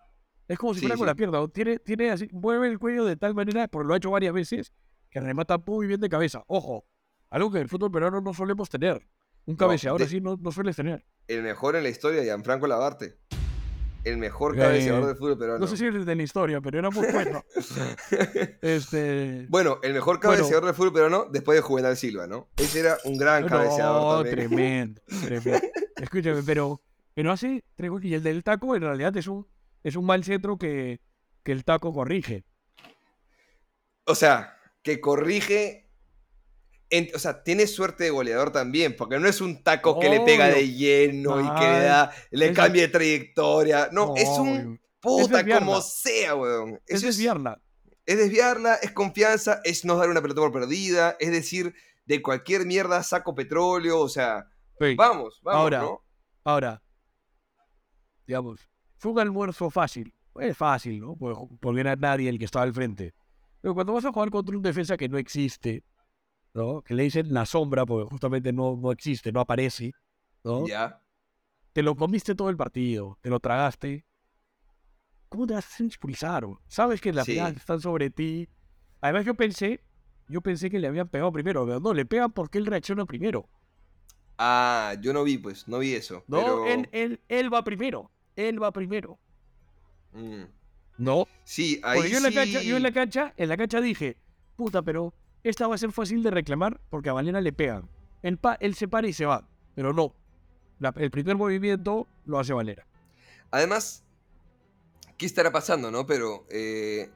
[0.46, 1.08] Es como si Sí, fuera con sí.
[1.10, 4.10] la pierna, tiene, tiene así, mueve el cuello de tal manera, porque lo ha hecho
[4.10, 4.72] varias veces,
[5.10, 6.42] que remata muy bien de cabeza.
[6.46, 6.86] Ojo,
[7.30, 9.06] algo que en el fútbol peruano no solemos tener.
[9.44, 11.04] Un cabeceador de- así no, no sueles tener.
[11.26, 13.18] el mejor en la historia, Gianfranco Labarte.
[14.04, 15.58] El mejor Eh, cabeceador del fútbol peruano.
[15.60, 17.44] No sé si es de la historia, pero era muy bueno.
[18.62, 19.46] este.
[19.48, 20.36] Bueno, el mejor Bueno.
[20.36, 22.48] cabeceador del fútbol peruano después de Juvenal Silva, ¿no?
[22.56, 24.34] Ese era un gran cabeceador No, también.
[24.48, 25.66] tremendo, tremendo.
[25.96, 26.80] Escúchame, pero,
[27.14, 29.46] pero hace tres goles y el del taco en realidad es un,
[29.82, 31.00] es un mal centro que,
[31.42, 32.44] que el taco corrige.
[34.04, 35.87] O sea, que corrige.
[36.90, 40.20] En- o sea, tiene suerte de goleador también, porque no es un taco que le
[40.20, 43.88] pega de lleno y que le da, le cambia de trayectoria.
[43.92, 46.74] No, es un puta como sea, weón.
[46.86, 47.60] Es Eso es, desviarla.
[48.06, 51.74] es desviarla, es confianza, es no dar una pelota por perdida, es decir,
[52.06, 54.46] de cualquier mierda saco petróleo, o sea,
[54.80, 54.94] Sí.
[54.94, 56.04] vamos, vamos, Ahora, ¿no?
[56.44, 56.82] Ahora,
[58.26, 60.14] digamos, fue un almuerzo fácil.
[60.40, 61.16] Es fácil, ¿no?
[61.16, 63.12] Porque, porque era nadie el que estaba al frente.
[63.60, 65.82] Pero cuando vas a jugar contra un defensa que no existe,
[66.58, 66.82] ¿no?
[66.82, 69.92] Que le dicen la sombra, porque justamente no, no existe, no aparece,
[70.44, 70.66] ¿no?
[70.66, 71.00] Ya.
[71.72, 74.04] Te lo comiste todo el partido, te lo tragaste.
[75.28, 76.44] ¿Cómo te vas a expulsar?
[76.66, 77.32] Sabes que las Sí.
[77.32, 78.48] miradas están sobre ti.
[79.00, 79.80] Además, yo pensé,
[80.28, 81.64] yo pensé que le habían pegado primero.
[81.66, 83.48] pero No, le pegan porque él reacciona primero.
[84.38, 86.24] Ah, yo no vi, pues, no vi eso.
[86.28, 86.66] No, pero...
[86.66, 88.10] él, él, él va primero.
[88.36, 89.18] Él va primero.
[90.12, 90.44] Mm.
[90.96, 91.26] No.
[91.44, 93.80] Sí, ahí Porque yo en la sí- cancha, yo en la cancha, en la cancha
[93.80, 94.16] dije,
[94.56, 95.12] puta, pero
[95.50, 97.88] esta va a ser fácil de reclamar porque a Valera le pegan.
[98.22, 98.38] Él,
[98.74, 99.48] se para y se va.
[99.74, 100.14] Pero no.
[100.96, 102.86] El primer movimiento lo hace Valera.
[103.50, 104.04] Además,
[105.16, 106.06] ¿qué estará pasando, no?
[106.06, 107.10] Pero, eh,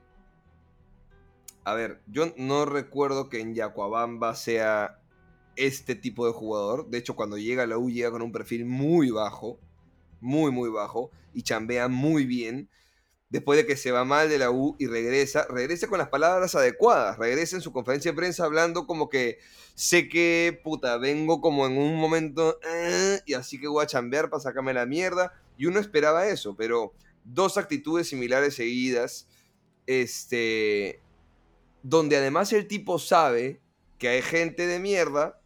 [1.64, 4.98] a ver, yo no recuerdo que en Yacuabamba sea
[5.56, 6.88] este tipo de jugador.
[6.88, 9.58] De hecho, cuando llega a la U llega con un perfil muy bajo,
[10.20, 12.68] muy, muy bajo, y chambea muy bien.
[13.32, 16.54] Después de que se va mal de la U y regresa, regresa con las palabras
[16.54, 19.38] adecuadas, regresa en su conferencia de prensa hablando como que
[19.74, 24.28] sé que, puta, vengo como en un momento, eh, y así que voy a chambear
[24.28, 25.32] para sacarme la mierda.
[25.56, 26.92] Y uno esperaba eso, pero
[27.24, 29.26] dos actitudes similares seguidas,
[29.86, 31.00] este,
[31.82, 33.62] donde además el tipo sabe
[33.98, 35.40] que hay gente de mierda,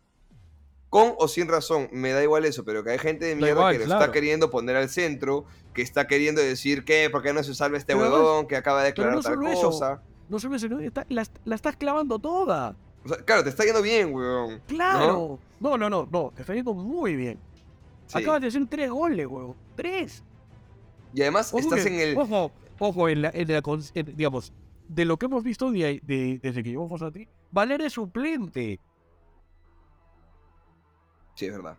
[0.91, 3.53] con o sin razón, me da igual eso, pero que hay gente de Da mierda
[3.61, 4.01] igual, que lo claro.
[4.03, 7.77] está queriendo poner al centro, que está queriendo decir que, ¿por qué no se salva
[7.77, 9.71] este Pero huevón que acaba de declarar no tal eso.
[9.71, 10.03] cosa?
[10.29, 12.75] No solo eso, está- la, la estás clavando toda.
[13.05, 14.61] O sea, claro, te está yendo bien, huevón.
[14.67, 15.39] Claro.
[15.61, 16.33] No, no, no, no.
[16.35, 17.39] Te está yendo muy bien.
[18.07, 18.19] Sí.
[18.19, 19.55] Acabas de hacer tres goles, huevo.
[19.77, 20.23] Tres.
[21.15, 22.19] Y además Ojo estás que- en el...
[22.19, 23.63] Ojo, ojo, en la, en la
[23.95, 24.53] en- digamos,
[24.89, 28.81] de lo que hemos visto de, de- desde que llegó Fossati, Valera es suplente.
[31.37, 31.77] Sí, es verdad.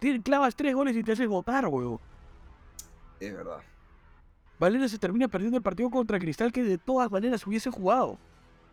[0.00, 1.98] Tien- Clavas tres goles y te haces votar, weón.
[3.20, 3.60] Es verdad.
[4.60, 8.18] Valeria se termina perdiendo el partido contra Cristal que de todas maneras hubiese jugado.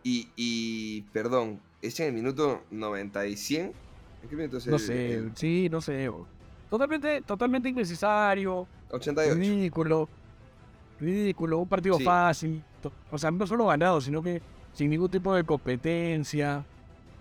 [0.04, 3.72] Y, y perdón, ¿es en el minuto 90 y 100?
[4.24, 6.10] ¿En qué minuto es No el- sé, el sí, no sé.
[6.10, 6.28] weón.
[6.70, 9.36] Totalmente, totalmente innecesario, 88.
[9.36, 10.10] ridículo,
[11.00, 12.04] ridículo, un partido Sí.
[12.04, 12.64] fácil.
[13.12, 14.42] O sea, no solo ganado, sino que
[14.74, 16.66] sin ningún tipo de competencia.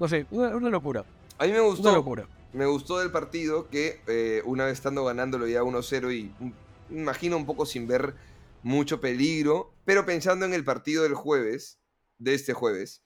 [0.01, 1.05] No sé, una, una locura,
[1.39, 2.29] A mí me una gustó, locura.
[2.53, 6.53] me gustó del partido que eh, una vez estando ganándolo ya 1-0 y mm,
[6.91, 8.15] me imagino un poco sin ver
[8.63, 11.79] mucho peligro, pero pensando en el partido del jueves,
[12.19, 13.03] de este jueves,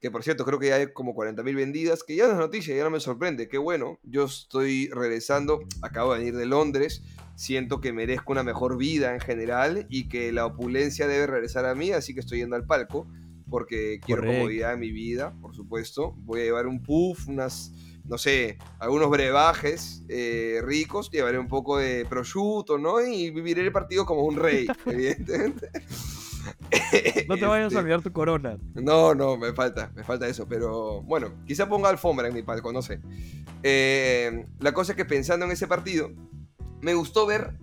[0.00, 2.74] que por cierto creo que ya hay como 40.000 vendidas, que ya no es noticia,
[2.74, 7.02] ya no me sorprende, qué bueno, yo estoy regresando, acabo de venir de Londres,
[7.36, 11.74] siento que merezco una mejor vida en general y que la opulencia debe regresar a
[11.74, 13.06] mí, así que estoy yendo al palco,
[13.52, 14.38] porque quiero Correcto.
[14.40, 17.70] comodidad en mi vida, por supuesto, voy a llevar un puff, unas
[18.04, 23.00] no sé, algunos brebajes eh, ricos, llevaré un poco de prosciutto, ¿no?
[23.00, 25.70] Y viviré el partido como un rey, evidentemente.
[27.28, 28.58] No te vayas Este, a olvidar tu corona.
[28.74, 32.72] No, no, me falta, me falta eso, pero bueno, quizá ponga alfombra en mi palco,
[32.72, 33.00] no sé.
[33.62, 36.10] Eh, la cosa es que pensando en ese partido,
[36.80, 37.54] me gustó ver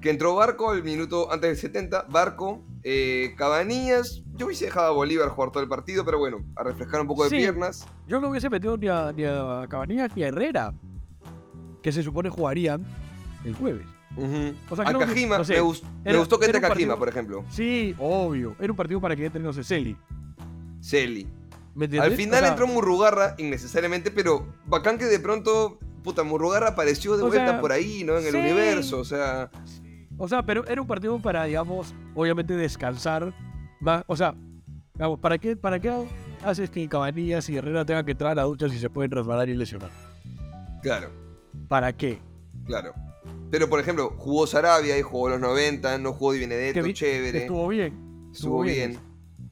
[0.00, 4.90] que entró Barco al minuto antes del 70, Barco, eh, Cabanillas, yo hubiese dejado a
[4.92, 7.36] Bolívar jugar todo el partido, pero bueno, a refrescar un poco de Sí.
[7.36, 7.86] piernas.
[8.06, 10.72] Yo no hubiese metido ni a, ni a Cabanillas ni a Herrera,
[11.82, 12.84] que se supone jugarían
[13.44, 13.86] el jueves.
[14.70, 16.98] O sea, a Kajima, no sé, me, gust- me era- gustó que entre Kajima, partido-
[16.98, 17.44] por ejemplo.
[17.50, 18.56] Sí, obvio.
[18.58, 19.96] Era un partido para que entre, no sé, Celi.
[20.80, 21.26] Celi.
[21.74, 21.84] ¿Me?
[22.00, 27.16] Al final O sea, entró Murrugarra innecesariamente, pero bacán que de pronto, puta, Murrugarra apareció
[27.16, 28.18] de O vuelta sea, por ahí, ¿no?
[28.18, 28.38] En el sí.
[28.38, 29.50] universo, o sea...
[30.22, 33.32] O sea, pero era un partido para, digamos, obviamente descansar.
[33.80, 34.34] más- o sea,
[34.94, 35.90] digamos, ¿para qué, ¿para qué
[36.44, 39.48] haces que Cabanillas y Herrera tengan que entrar a la ducha si se pueden resbalar
[39.48, 39.90] y lesionar?
[40.82, 41.08] Claro,
[41.68, 42.18] ¿Para qué?
[42.66, 42.92] claro.
[43.50, 47.38] Pero, por ejemplo, jugó Sarabia y jugó los 90, no jugó Di Benedetto, vi- chévere.
[47.40, 48.28] Estuvo bien.
[48.32, 48.98] estuvo bien.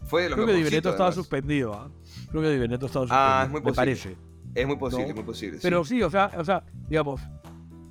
[0.06, 1.14] Fue de los Creo que Di Benedetto estaba además.
[1.14, 1.90] suspendido, ¿ah?
[2.30, 3.28] Creo que Di Benedetto estaba suspendido.
[3.34, 3.76] Ah, es muy Me posible.
[3.76, 4.16] parece.
[4.54, 5.14] Es muy posible, No.
[5.14, 5.58] muy posible.
[5.62, 5.96] Pero sí.
[5.96, 7.20] sí, o sea, o sea, digamos,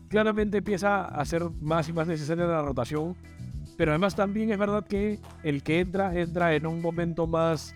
[0.10, 3.16] claramente empieza a ser más y más necesaria la rotación.
[3.78, 7.76] Pero además también es verdad que el que entra, entra en un momento más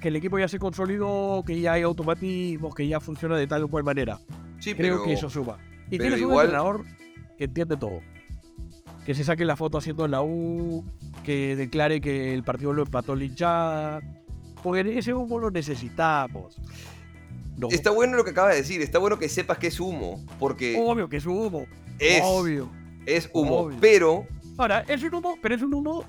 [0.00, 3.62] que el equipo ya se consolidó, que ya hay automatismos, que ya funciona de tal
[3.62, 4.18] o cual manera.
[4.58, 5.58] Sí, Creo pero- que eso suma.
[5.90, 6.84] Y tienes un igual- entrenador
[7.38, 8.00] que entiende todo.
[9.06, 10.84] Que se saque la foto haciendo la U,
[11.24, 14.00] que declare que el partido lo empató la hinchada.
[14.62, 16.56] Porque ese humo lo necesitamos.
[17.56, 20.24] No, Está bueno lo que acaba de decir, está bueno que sepas que es humo,
[20.38, 21.66] porque obvio que es humo.
[21.98, 22.68] es, Obvio.
[23.06, 23.78] es humo, obvio.
[23.80, 24.26] pero
[24.58, 26.04] Ahora, es un humo, pero es un humo,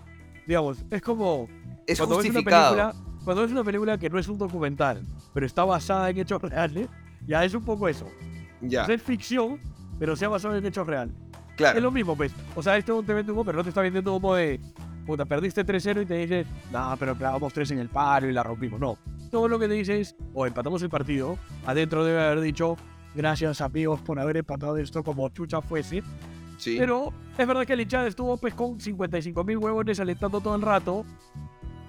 [0.47, 1.47] digamos, es como
[1.85, 2.75] es cuando ves una justificado.
[2.75, 5.01] película, cuando ves una película que no es un documental,
[5.33, 6.87] pero está basada en hechos reales,
[7.27, 8.07] ya es un poco eso.
[8.61, 9.59] Ya, es ficción,
[9.99, 11.13] pero se ha basado en hechos reales.
[11.57, 11.77] claro.
[11.77, 12.31] Es lo mismo, pues.
[12.55, 14.59] O sea, esto te vende humo, pero no te está vendiendo humo de,
[15.03, 18.43] puta, perdiste 3-0 y te dices, no, pero clavamos 3 en el paro y la
[18.43, 18.79] rompimos.
[18.79, 18.97] No.
[19.31, 22.77] Todo lo que te dice es, o empatamos el partido, adentro debe haber dicho,
[23.15, 26.03] gracias amigos por haber empatado esto como chucha fuese.
[26.57, 26.75] Sí.
[26.77, 30.61] Pero es verdad que el hinchada estuvo pues con 55 mil huevones alentando todo el
[30.61, 31.03] rato.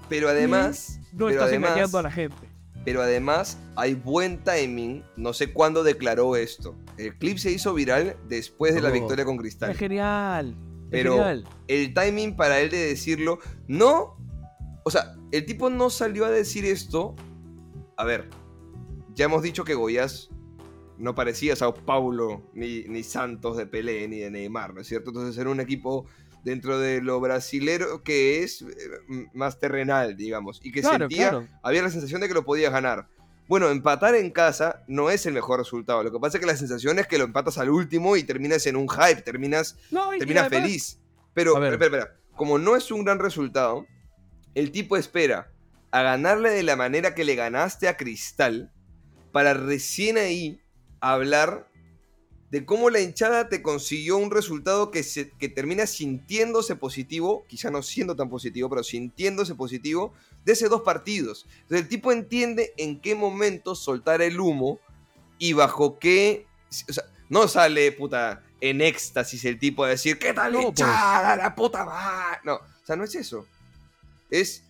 [0.09, 2.49] Pero además, No pero estás además, engañando a la gente.
[2.85, 5.03] pero además hay buen timing.
[5.17, 6.75] No sé cuándo declaró esto.
[6.97, 9.75] El clip se hizo viral después de la victoria con Es Cristal.
[9.75, 10.55] genial.
[10.95, 11.45] Pero genial.
[11.69, 13.39] el timing para él de decirlo,
[13.69, 14.17] no,
[14.85, 17.15] o sea, el tipo no salió a decir esto.
[17.97, 18.29] A ver,
[19.15, 20.31] ya hemos dicho que Goyas
[20.99, 25.11] no parecía Sao Paulo, ni, ni Santos de Pelé, ni de Neymar, ¿no es cierto?
[25.11, 26.07] Entonces era un equipo
[26.45, 28.67] dentro de lo brasilero que es eh,
[29.33, 31.49] más terrenal, digamos, y que Claro, sentía, claro.
[31.63, 33.09] había la sensación de que lo podías ganar.
[33.47, 36.03] Bueno, empatar en casa no es el mejor resultado.
[36.03, 38.67] Lo que pasa es que la sensación es que lo empatas al último y terminas
[38.67, 40.99] en un hype, terminas No, y- y termina además- feliz.
[41.35, 41.75] Pero, A ver.
[41.75, 43.87] espera, espera, como no es un gran resultado,
[44.55, 45.51] el tipo espera
[45.91, 48.73] a ganarle de la manera que le ganaste a Cristal
[49.33, 50.61] para recién ahí
[51.01, 51.69] hablar
[52.55, 57.69] de cómo la hinchada te consiguió un resultado que, se, que termina sintiéndose positivo, quizá
[57.73, 61.47] no siendo tan positivo, pero sintiéndose positivo de esos dos partidos.
[61.63, 64.79] Entonces el tipo entiende en qué momento soltar el humo
[65.37, 66.47] y bajo qué...
[66.89, 70.69] O sea, no sale, puta, en éxtasis el tipo a decir, ¿qué tal No, pues.
[70.69, 72.39] hinchada, la puta madre?
[72.45, 73.49] No, o sea, no es eso.
[74.31, 74.63] Es,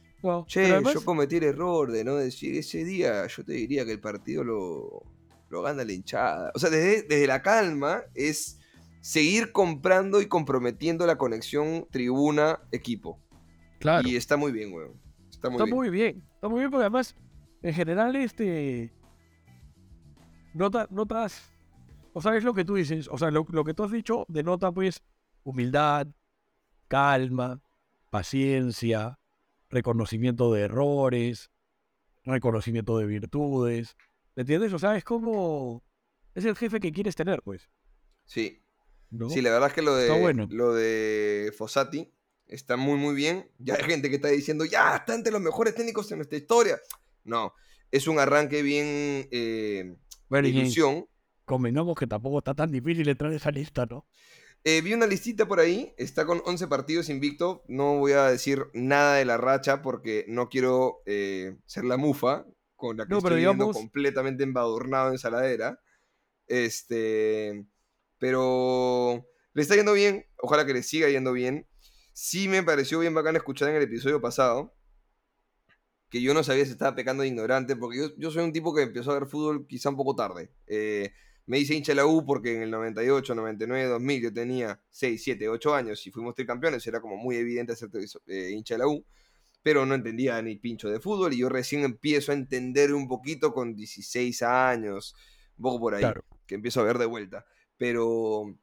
[0.46, 3.92] che, además- yo cometí el error de no decir ese día, yo te diría que
[3.92, 5.02] el partido lo,
[5.48, 6.50] lo gana la hinchada.
[6.54, 8.58] O sea, desde, desde la calma es
[9.00, 13.20] seguir comprando y comprometiendo la conexión tribuna-equipo.
[13.78, 14.08] claro.
[14.08, 15.00] Y está muy bien, weón.
[15.30, 15.76] Está muy está bien.
[15.76, 16.24] muy bien.
[16.34, 17.14] Está muy bien porque además,
[17.62, 18.92] en general, este.
[20.54, 21.52] Nota, notas.
[22.12, 24.24] o sea, es lo que tú dices, o sea, lo, lo que tú has dicho
[24.28, 25.02] denota pues
[25.42, 26.06] humildad,
[26.88, 27.60] calma,
[28.10, 29.18] paciencia,
[29.68, 31.50] reconocimiento de errores,
[32.24, 33.96] reconocimiento de virtudes,
[34.36, 34.72] ¿me entiendes?
[34.72, 35.82] O sea, es como,
[36.34, 37.68] es el jefe que quieres tener, pues,
[38.24, 38.62] Sí,
[39.10, 39.28] ¿no?
[39.30, 40.46] sí, la verdad es que lo de, bueno.
[40.50, 42.10] lo de Fossati
[42.46, 43.50] está muy, muy bien.
[43.58, 46.78] Ya hay gente que está diciendo, ya, está entre los mejores técnicos en nuestra historia.
[47.24, 47.54] No,
[47.90, 49.96] es un arranque bien eh,
[50.28, 51.06] Bueno, de ilusión.
[51.44, 54.06] convengamos que tampoco está tan difícil entrar en esa lista, ¿no?
[54.66, 57.62] Eh, vi una listita por ahí, está con 11 partidos invicto.
[57.68, 62.46] No voy a decir nada de la racha porque no quiero eh, ser la mufa
[62.88, 65.80] con la que No, estoy digamos- completamente embadurnado en saladera.
[66.46, 67.64] Este,
[68.18, 71.66] pero le está yendo bien, ojalá que le siga yendo bien.
[72.12, 74.74] Sí me pareció bien bacán escuchar en el episodio pasado
[76.10, 78.72] que yo no sabía si estaba pecando de ignorante, porque yo, yo soy un tipo
[78.72, 80.52] que empezó a ver fútbol quizá un poco tarde.
[80.68, 81.12] Eh,
[81.46, 85.22] me hice hincha de la U porque en el 98, 99, 2000 yo tenía 6,
[85.24, 87.88] 7, 8 años y fuimos tricampeones, era como muy evidente ser
[88.28, 89.04] eh, hincha de la U,
[89.64, 93.54] pero no entendía ni pincho de fútbol y yo recién empiezo a entender un poquito
[93.54, 95.16] con 16 años,
[95.56, 96.22] un poco por ahí, Claro.
[96.46, 97.46] que empiezo a ver de vuelta.
[97.78, 98.54] Pero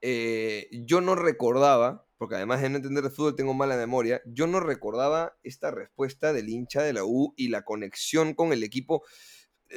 [0.00, 4.48] eh, yo no recordaba, porque además de no entender de fútbol tengo mala memoria, yo
[4.48, 9.04] no recordaba esta respuesta del hincha de la U y la conexión con el equipo.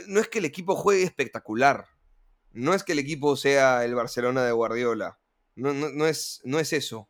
[0.07, 1.85] No es que el equipo juegue espectacular,
[2.51, 5.19] no es que el equipo sea el Barcelona de Guardiola,
[5.53, 7.09] no, no, no es, no es eso,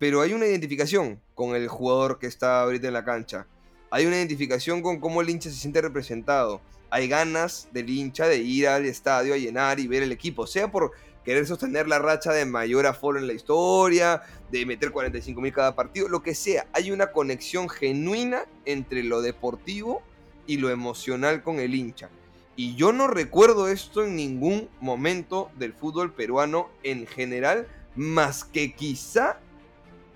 [0.00, 3.46] pero hay una identificación con el jugador que está ahorita en la cancha,
[3.90, 8.38] hay una identificación con cómo el hincha se siente representado, hay ganas del hincha de
[8.38, 10.92] ir al estadio a llenar y ver el equipo, sea por
[11.22, 15.76] querer sostener la racha de mayor aforo en la historia, de meter 45 mil cada
[15.76, 16.66] partido, lo que sea.
[16.72, 20.00] Hay una conexión genuina entre lo deportivo
[20.46, 22.08] y lo emocional con el hincha.
[22.56, 28.74] Y yo no recuerdo esto en ningún momento del fútbol peruano en general, más que
[28.74, 29.38] quizá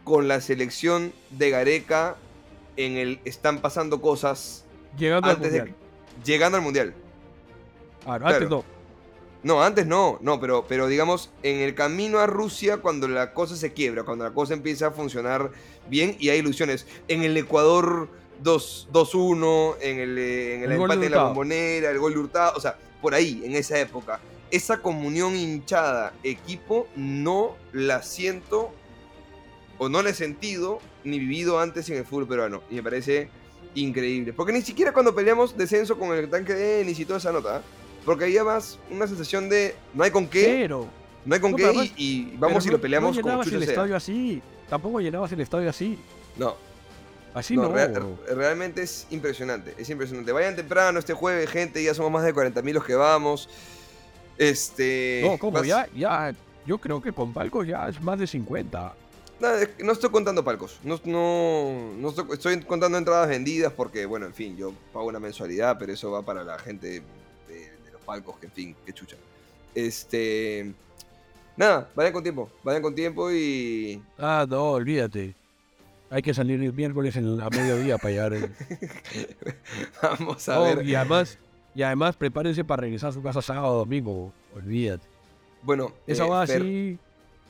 [0.05, 2.17] con la selección de Gareca
[2.77, 4.65] en el están pasando cosas
[4.97, 5.75] Llegando al de mundial.
[6.25, 6.95] llegando al mundial.
[8.07, 8.65] Ah, no, antes no.
[9.43, 13.57] No, antes no, no, pero, pero digamos, en el camino a Rusia, cuando la cosa
[13.57, 15.51] se quiebra, cuando la cosa empieza a funcionar
[15.89, 16.87] bien y hay ilusiones.
[17.09, 18.09] En el Ecuador
[18.43, 22.21] 2 2-1, en el, eh, en el, de empate en la bombonera, el gol de
[22.21, 24.19] Hurtado, o sea, por ahí, en esa época.
[24.51, 28.73] Esa comunión hinchada, equipo, no la siento
[29.79, 32.63] o no la he sentido ni vivido antes en el fútbol peruano.
[32.71, 33.29] Y me parece
[33.75, 34.33] increíble.
[34.33, 37.59] Porque ni siquiera cuando peleamos descenso con el tanque de Ennis y toda esa nota,
[37.59, 37.61] ¿eh?
[38.05, 40.87] porque había más una sensación de no hay con qué, Pero,
[41.25, 43.63] no hay con No, qué y, vamos y lo peleamos no como llenabas chucha el
[43.65, 43.73] sea.
[43.73, 44.43] estadio así.
[44.69, 45.99] Tampoco llenabas el estadio así.
[46.37, 46.55] No,
[47.35, 47.73] Así no, no.
[47.75, 47.91] rea-
[48.37, 50.31] realmente es impresionante, es impresionante.
[50.31, 53.49] Vayan temprano este jueves, gente, ya somos más de 40.000 los que vamos.
[54.39, 55.23] Este...
[55.25, 55.53] no, ¿cómo?
[55.53, 56.33] vas- Ya, ya.
[56.67, 58.95] Yo creo que con palcos ya es más de 50.
[59.79, 60.79] No estoy contando palcos.
[60.85, 65.21] No, no, no estoy, estoy contando entradas vendidas porque, bueno, en fin, yo pago una
[65.21, 67.03] mensualidad, pero eso va para la gente
[67.49, 69.17] de, de los palcos, que en fin, que chucha.
[69.75, 70.73] Este.
[71.57, 74.03] Nada, vayan con tiempo, vayan con tiempo y.
[74.19, 75.35] Ah, no, olvídate.
[76.11, 78.33] Hay que salir el miércoles en, a mediodía para llegar.
[78.35, 78.55] el-
[80.03, 80.87] Vamos a Oh, ver.
[80.87, 81.39] y además,
[81.75, 84.33] y además prepárense para regresar a su casa sábado o domingo.
[84.55, 85.07] Olvídate.
[85.63, 86.99] Bueno, Esa eh, va así.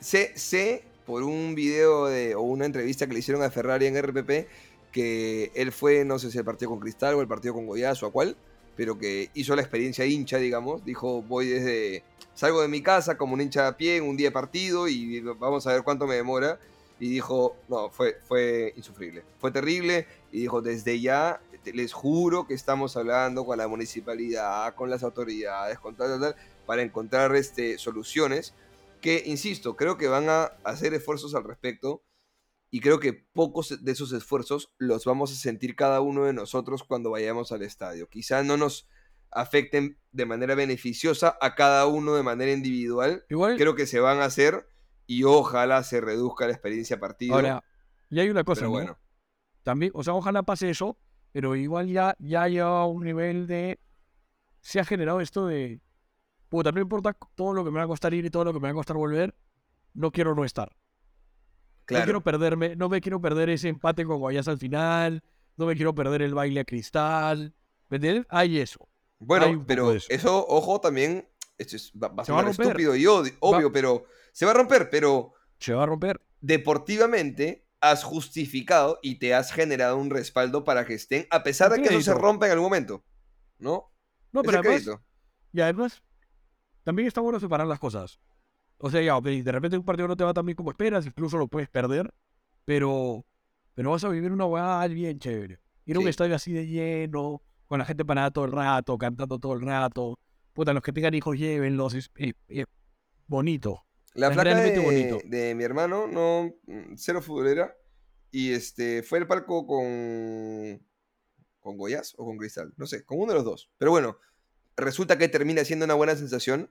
[0.00, 4.00] sé, sé por un video de, o una entrevista que le hicieron a Ferrari en
[4.00, 4.48] RPP
[4.94, 8.06] que él fue, no sé si el partido con Cristal o el partido con Goyazo
[8.06, 8.36] o a cuál,
[8.76, 10.84] pero que hizo la experiencia hincha, digamos.
[10.84, 14.28] Dijo, voy desde, salgo de mi casa como un hincha a pie en un día
[14.28, 16.60] de partido y vamos a ver cuánto me demora.
[17.00, 20.06] Y dijo, no, fue, fue insufrible, fue terrible.
[20.30, 25.80] Y dijo, desde ya les juro que estamos hablando con la municipalidad, con las autoridades,
[25.80, 26.36] con tal, tal, tal,
[26.66, 28.54] para encontrar este, soluciones
[29.04, 32.06] que, insisto, creo que van a hacer esfuerzos al respecto
[32.70, 36.84] y creo que pocos de esos esfuerzos los vamos a sentir cada uno de nosotros
[36.84, 38.08] cuando vayamos al estadio.
[38.08, 38.88] Quizá no nos
[39.30, 43.26] afecten de manera beneficiosa a cada uno de manera individual.
[43.28, 44.70] Igual, Creo que se van a hacer
[45.06, 47.34] y ojalá se reduzca la experiencia partido.
[47.34, 47.62] ahora,
[48.08, 48.72] y hay una cosa, pero ¿no?
[48.72, 48.98] bueno,
[49.64, 50.96] También, o sea, ojalá pase eso,
[51.30, 53.78] pero igual ya, ya lleva a un nivel de.
[54.62, 55.82] Se ha generado esto de.
[56.54, 58.60] Puta, no importa todo lo que me va a costar ir y todo lo que
[58.60, 59.34] me va a costar volver,
[59.92, 60.70] no quiero no estar.
[61.90, 65.24] No quiero perderme, no me quiero perder ese empate con Guayas al final,
[65.56, 67.52] no me quiero perder el baile a cristal.
[67.88, 68.24] ¿Me entiendes?
[68.28, 68.88] Hay eso.
[69.18, 70.06] Bueno, hay pero eso.
[70.08, 70.46] eso.
[70.46, 71.28] ojo, también,
[71.58, 72.66] esto es, va, va a Se va a sonar romper.
[72.66, 73.04] estúpido y
[73.40, 76.20] obvio, pero se va a romper, pero Se va a romper.
[76.40, 81.82] deportivamente has justificado y te has generado un respaldo para que estén, a pesar de
[81.82, 83.04] que eso se rompa en algún momento,
[83.58, 83.92] ¿no?
[84.30, 84.88] No, pero además,
[85.52, 86.00] y además,
[86.84, 88.20] también está bueno separar las cosas.
[88.78, 91.38] O sea, ya, de repente un partido no te va tan bien como esperas, incluso
[91.38, 92.12] lo puedes perder,
[92.64, 93.24] pero,
[93.74, 95.58] pero vas a vivir una hueá bien chévere.
[95.86, 96.10] Ir a un Sí.
[96.10, 100.18] estadio así de lleno, con la gente parada todo el rato, cantando todo el rato.
[100.52, 102.66] Puta, los que tengan hijos, llévenlos, es, es- es
[103.26, 103.84] bonito.
[104.14, 105.18] La Es flaca de, bonito.
[105.24, 106.54] de mi hermano, no,
[106.96, 107.74] cero futbolera.
[108.30, 110.80] Y este, fue al palco con,
[111.60, 113.70] con Goyas o con Cristal, no sé, con uno de los dos.
[113.78, 114.18] Pero bueno,
[114.76, 116.70] resulta que termina siendo una buena sensación.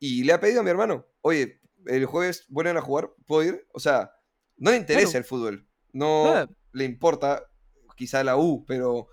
[0.00, 3.66] Y le ha pedido a mi hermano, oye, el jueves vuelven a jugar, ¿puedo ir?
[3.72, 4.12] O sea,
[4.56, 5.18] no le interesa Claro.
[5.18, 7.44] el fútbol, no le importa
[7.96, 9.06] quizá la U, pero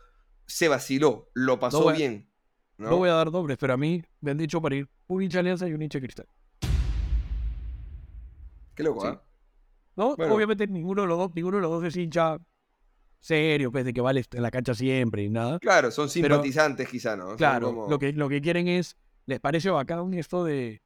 [0.47, 2.29] se vaciló, lo pasó voy bien.
[2.77, 2.89] ¿no?
[2.89, 5.39] No voy a dar nombres, pero a mí me han dicho para ir un hincha
[5.39, 6.27] Alianza y un hincha Cristal.
[8.75, 9.07] Qué loco, Sí.
[9.11, 9.21] ¿ah?
[9.95, 10.15] ¿No?
[10.15, 10.33] Bueno.
[10.33, 12.37] Obviamente ninguno de los dos, ninguno de los dos es hincha
[13.22, 15.59] serio, pues de que vale en la cancha siempre y nada.
[15.59, 17.38] Claro, son Pero- simpatizantes quizá, ¿no?
[17.38, 20.82] Claro, como- lo, que, lo que quieren es, les parece bacán esto de,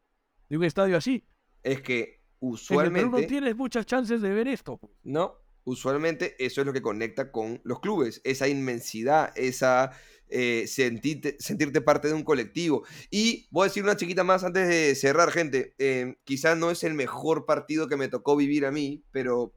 [0.49, 1.23] de un estadio así.
[1.63, 3.25] Es que Perú no usualmente...
[3.27, 4.79] tienes muchas chances de ver esto.
[5.03, 9.91] No, usualmente eso es lo que conecta con los clubes, esa inmensidad, esa
[10.27, 12.83] eh, sentirte, sentirte parte de un colectivo.
[13.09, 15.73] Y voy a decir una chiquita más antes de cerrar, gente.
[15.79, 19.53] Eh, quizá no es el mejor partido que me tocó vivir a mí, pero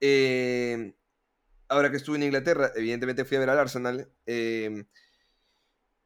[0.00, 0.94] eh,
[1.72, 4.10] ahora que estuve en Inglaterra, evidentemente fui a ver al Arsenal.
[4.26, 4.84] eh,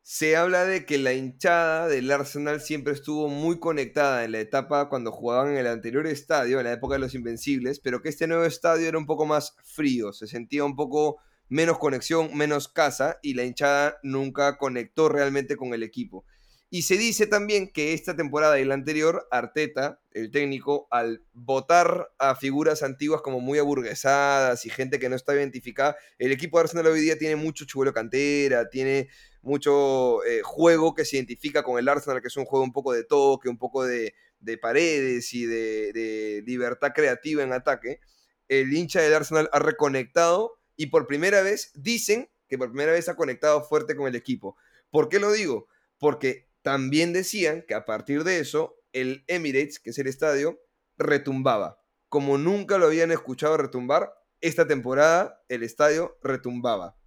[0.08, 4.88] se habla de que la hinchada del Arsenal siempre estuvo muy conectada en la etapa
[4.88, 8.28] cuando jugaban en el anterior estadio, en la época de los Invencibles, pero que este
[8.28, 11.16] nuevo estadio era un poco más frío, se sentía un poco
[11.48, 16.24] menos conexión, menos casa, y la hinchada nunca conectó realmente con el equipo.
[16.68, 22.08] Y se dice también que esta temporada y la anterior, Arteta, el técnico, al votar
[22.18, 26.62] a figuras antiguas como muy aburguesadas y gente que no está identificada, el equipo de
[26.62, 29.08] Arsenal hoy día tiene mucho chuelo cantera, tiene
[29.42, 32.92] mucho eh, juego que se identifica con el Arsenal, que es un juego un poco
[32.92, 38.00] de toque, un poco de, de paredes y de, de libertad creativa en ataque.
[38.48, 43.08] El hincha del Arsenal ha reconectado y por primera vez dicen que por primera vez
[43.08, 44.56] ha conectado fuerte con el equipo.
[44.90, 45.68] ¿Por qué lo digo?
[45.98, 50.60] Porque también decían que a partir de eso el Emirates, que es el estadio,
[50.98, 51.80] retumbaba.
[52.08, 56.98] Como nunca lo habían escuchado retumbar, esta temporada el estadio retumbaba.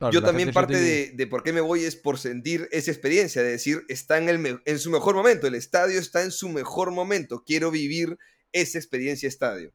[0.00, 3.44] Claro, Yo también parte de, de por qué me voy es por sentir esa experiencia,
[3.44, 6.90] de decir, está en, el en su mejor momento, el estadio está en su mejor
[6.90, 8.18] momento, quiero vivir
[8.50, 9.72] esa experiencia estadio.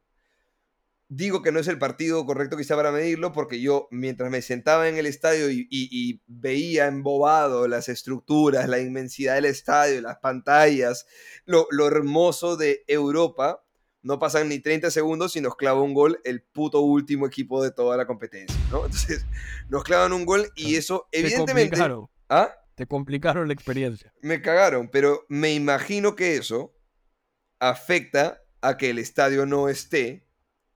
[1.09, 4.89] Digo que no es el partido correcto quizá para medirlo, porque yo mientras me sentaba
[4.89, 10.17] en el estadio y, y- y veía embobado las estructuras, la inmensidad del estadio, las
[10.17, 11.05] pantallas,
[11.45, 13.63] lo, lo hermoso de Europa,
[14.01, 17.71] no pasan ni 30 segundos y nos clava un gol el puto último equipo de
[17.71, 18.77] toda la competencia, ¿no?
[18.85, 19.25] Entonces,
[19.69, 21.69] nos clavan un gol y eso, Te evidentemente.
[21.69, 22.51] complicaron, ¿Ah?
[22.75, 24.13] te complicaron la experiencia.
[24.21, 26.73] Me cagaron, pero me imagino que eso
[27.59, 30.26] afecta a que el estadio no esté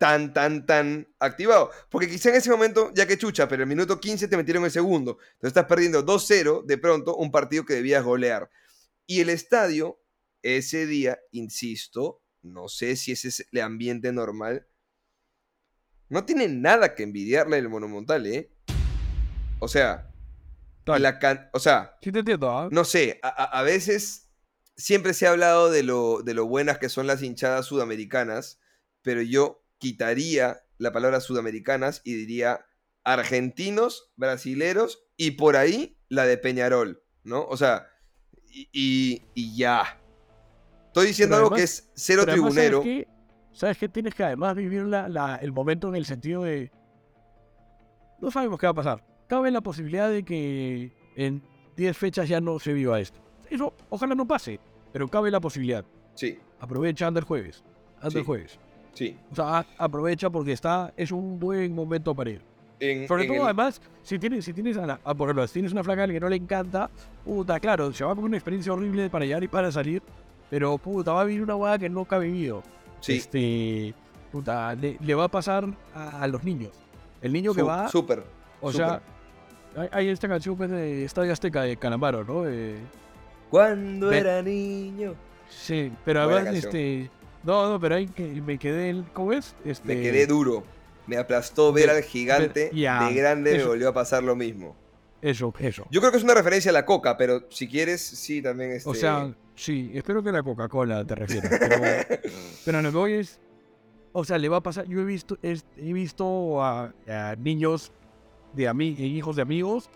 [0.02, 1.70] tan, tan, tan activado.
[1.92, 4.66] Porque quizá en ese momento, ya que chucha, pero en el minuto 15 te metieron
[4.66, 5.20] el segundo.
[5.34, 8.50] Entonces estás perdiendo 2-0 de pronto un partido que debías golear.
[9.06, 10.02] Y el estadio,
[10.42, 14.66] ese día, insisto, no sé si ese es el ambiente normal.
[16.10, 18.52] No tiene nada que envidiarle el Monumental, ¿eh?
[19.60, 20.10] O sea,
[20.88, 22.70] la can- o sea, Sí te entiendo, ¿ah?
[22.72, 24.32] no sé, a, a- a veces
[24.76, 28.60] siempre se ha hablado de lo, de lo buenas que son las hinchadas sudamericanas,
[29.04, 32.66] pero yo quitaría la palabra sudamericanas y diría
[33.04, 37.44] argentinos, brasileros y por ahí la de Peñarol, ¿no?
[37.46, 37.88] O sea,
[38.48, 40.00] y, y- y ya.
[40.88, 42.78] Estoy diciendo algo que es cero Pero además, tribunero.
[42.84, 43.08] ¿sabes qué?
[43.54, 43.90] ¿Sabes qué?
[43.90, 46.72] Tienes que además vivir la- la- el momento en el sentido de...
[48.20, 49.04] No sabemos qué va a pasar.
[49.28, 51.42] Cabe la posibilidad de que en
[51.76, 53.20] 10 fechas ya no se viva esto.
[53.50, 54.60] Eso ojalá no pase,
[54.94, 55.84] pero cabe la posibilidad.
[56.16, 57.64] Sí, Aprovecha, anda el jueves.
[57.98, 58.18] Anda Sí.
[58.20, 58.60] el jueves.
[58.94, 59.18] Sí.
[59.32, 62.42] O sea, aprovecha porque está, es un buen momento para ir.
[62.80, 65.46] En- Sobre en todo, el- además, si tienes, si tienes a la- a- por ejemplo,
[65.48, 66.90] si tienes una flaca que no le encanta,
[67.24, 70.02] puta, claro, se va con una experiencia horrible para llegar y para salir,
[70.50, 72.64] pero puta, va a vivir una hueá que nunca ha vivido.
[73.00, 73.94] sí, Este,
[74.32, 76.72] puta, le, le va a pasar a, a los niños.
[77.22, 78.24] El niño que su- va, súper.
[78.62, 78.88] o súper.
[78.88, 79.02] sea,
[79.76, 82.48] hay, hay esta canción pues, de Estadio Azteca de Calamaro, ¿no?
[82.48, 82.78] Eh,
[83.50, 85.14] Cuando era niño.
[85.50, 87.10] sí, pero además, este,
[87.44, 89.56] no, no, pero ahí que me quedé, ¿cómo es?
[89.66, 90.64] Este, Me quedé duro.
[91.08, 92.70] Me aplastó ver Ve- al gigante.
[92.74, 93.68] de grande me eso.
[93.70, 94.76] volvió a pasar lo mismo.
[95.22, 95.86] Eso, eso.
[95.92, 98.90] Yo creo que es una referencia a la coca, pero si quieres, sí, también este...
[98.90, 101.52] O sea, sí, espero que la Coca-Cola te refieras.
[101.60, 101.82] Pero,
[102.66, 103.40] pero lo que voy es.
[104.14, 104.86] O sea, le va a pasar.
[104.88, 107.92] Yo he visto, es- he visto a, a niños
[108.54, 109.90] de ami- hijos de amigos.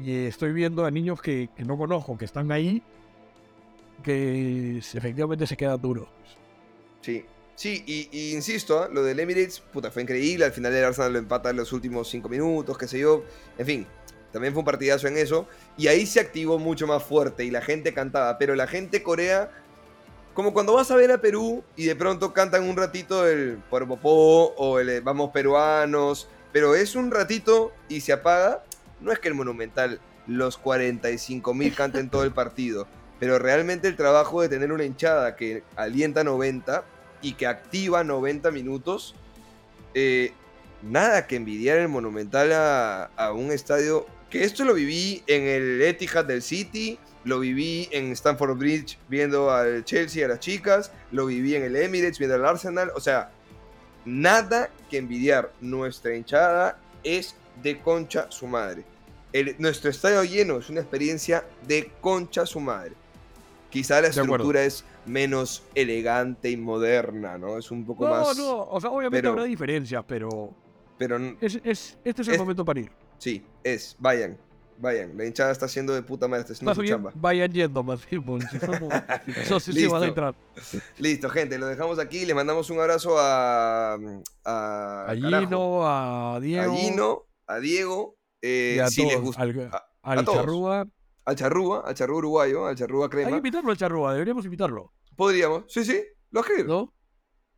[0.00, 2.82] Y estoy viendo a niños que, que no conozco, que están ahí.
[4.02, 6.08] que efectivamente se queda duro.
[7.00, 8.88] Sí, sí, y, insisto, ¿ah?
[8.92, 10.44] lo del Emirates, puta, fue increíble.
[10.44, 13.24] Al final el Arsenal lo empata en los últimos cinco minutos, qué sé yo.
[13.56, 13.86] En fin,
[14.32, 15.48] también fue un partidazo en eso.
[15.76, 18.38] Y ahí se activó mucho más fuerte y la gente cantaba.
[18.38, 19.50] Pero la gente Corea,
[20.34, 24.54] como cuando vas a ver a Perú y de pronto cantan un ratito el Popó
[24.56, 26.28] o el eh, Vamos Peruanos.
[26.52, 28.64] Pero es un ratito y se apaga.
[29.00, 32.86] No es que el Monumental los 45 mil canten todo el partido.
[33.18, 36.84] Pero realmente el trabajo de tener una hinchada que alienta 90
[37.20, 39.14] y que activa 90 minutos,
[39.94, 40.32] eh,
[40.82, 44.06] nada que envidiar el Monumental a, a, un estadio.
[44.30, 49.50] Que esto lo viví en el Etihad del City, lo viví en Stamford Bridge viendo
[49.50, 52.92] al Chelsea, a las chicas, lo viví en el Emirates viendo al Arsenal.
[52.94, 53.30] O sea,
[54.04, 55.52] nada que envidiar.
[55.60, 58.84] Nuestra hinchada es de concha su madre.
[59.58, 62.92] Nuestro estadio lleno es una experiencia de concha su madre.
[63.70, 67.58] Quizá la estructura es menos elegante y moderna, ¿no?
[67.58, 68.36] Es un poco no, más.
[68.38, 70.54] No, no, o sea, obviamente pero, habrá diferencias, pero.
[70.96, 71.16] Pero.
[71.40, 72.90] Es, es, este es el es, momento para ir.
[73.18, 73.94] Sí, es.
[73.98, 74.38] Vayan.
[74.80, 75.16] Vayan.
[75.18, 77.12] La hinchada está haciendo de puta madre, está haciendo su bien, chamba.
[77.16, 78.24] vayan yendo, más bien,
[79.36, 79.90] eso sí Listo.
[79.92, 80.34] van a entrar.
[80.98, 82.24] Listo, gente, lo dejamos aquí.
[82.24, 83.98] Les mandamos un abrazo a.
[84.44, 86.72] A, Gino, a Diego.
[86.72, 88.16] a Gino, a Diego.
[88.40, 89.42] eh, y a si les todos, gusta.
[89.42, 90.38] al, a- al a todos.
[90.38, 90.86] Charrúa.
[91.28, 93.36] Al Charrúa, al Charrúa uruguayo, al Charrúa Hay que crema.
[93.36, 95.64] invitarlo al Charrúa, deberíamos invitarlo, Podríamos.
[95.68, 96.02] Sí, sí.
[96.30, 96.64] Lo escribir.
[96.64, 96.94] ¿no?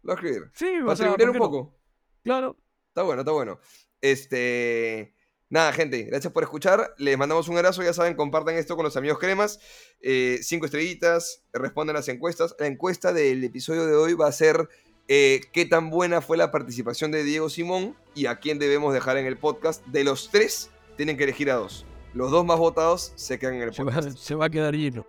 [0.03, 0.51] Lo escribir.
[0.55, 1.39] Sí, Para ¿por un no?
[1.39, 1.79] poco.
[2.25, 2.57] Claro.
[2.89, 3.61] Está bueno, está bueno.
[4.01, 5.15] Este.
[5.51, 6.95] Nada, gente, gracias por escuchar.
[6.99, 7.85] Les mandamos un abrazo.
[7.85, 9.61] Ya saben, compartan esto con los amigos cremas.
[10.01, 12.57] Eh, cinco estrellitas, respondan las encuestas.
[12.59, 14.69] La encuesta del episodio de hoy va a ser
[15.07, 19.17] eh, qué tan buena fue la participación de Diego Simón y a quién debemos dejar
[19.17, 19.87] en el podcast.
[19.87, 21.87] De los tres, tienen que elegir a dos.
[22.15, 24.19] Los dos más votados se quedan en el Se va, podcast.
[24.19, 25.07] se va a quedar Gino.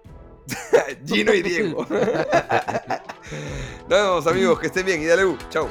[1.05, 1.85] Gino y Diego.
[3.89, 4.59] Nos vemos, amigos.
[4.59, 5.01] Que estén bien.
[5.01, 5.37] Y dale, U.
[5.49, 5.67] Chao.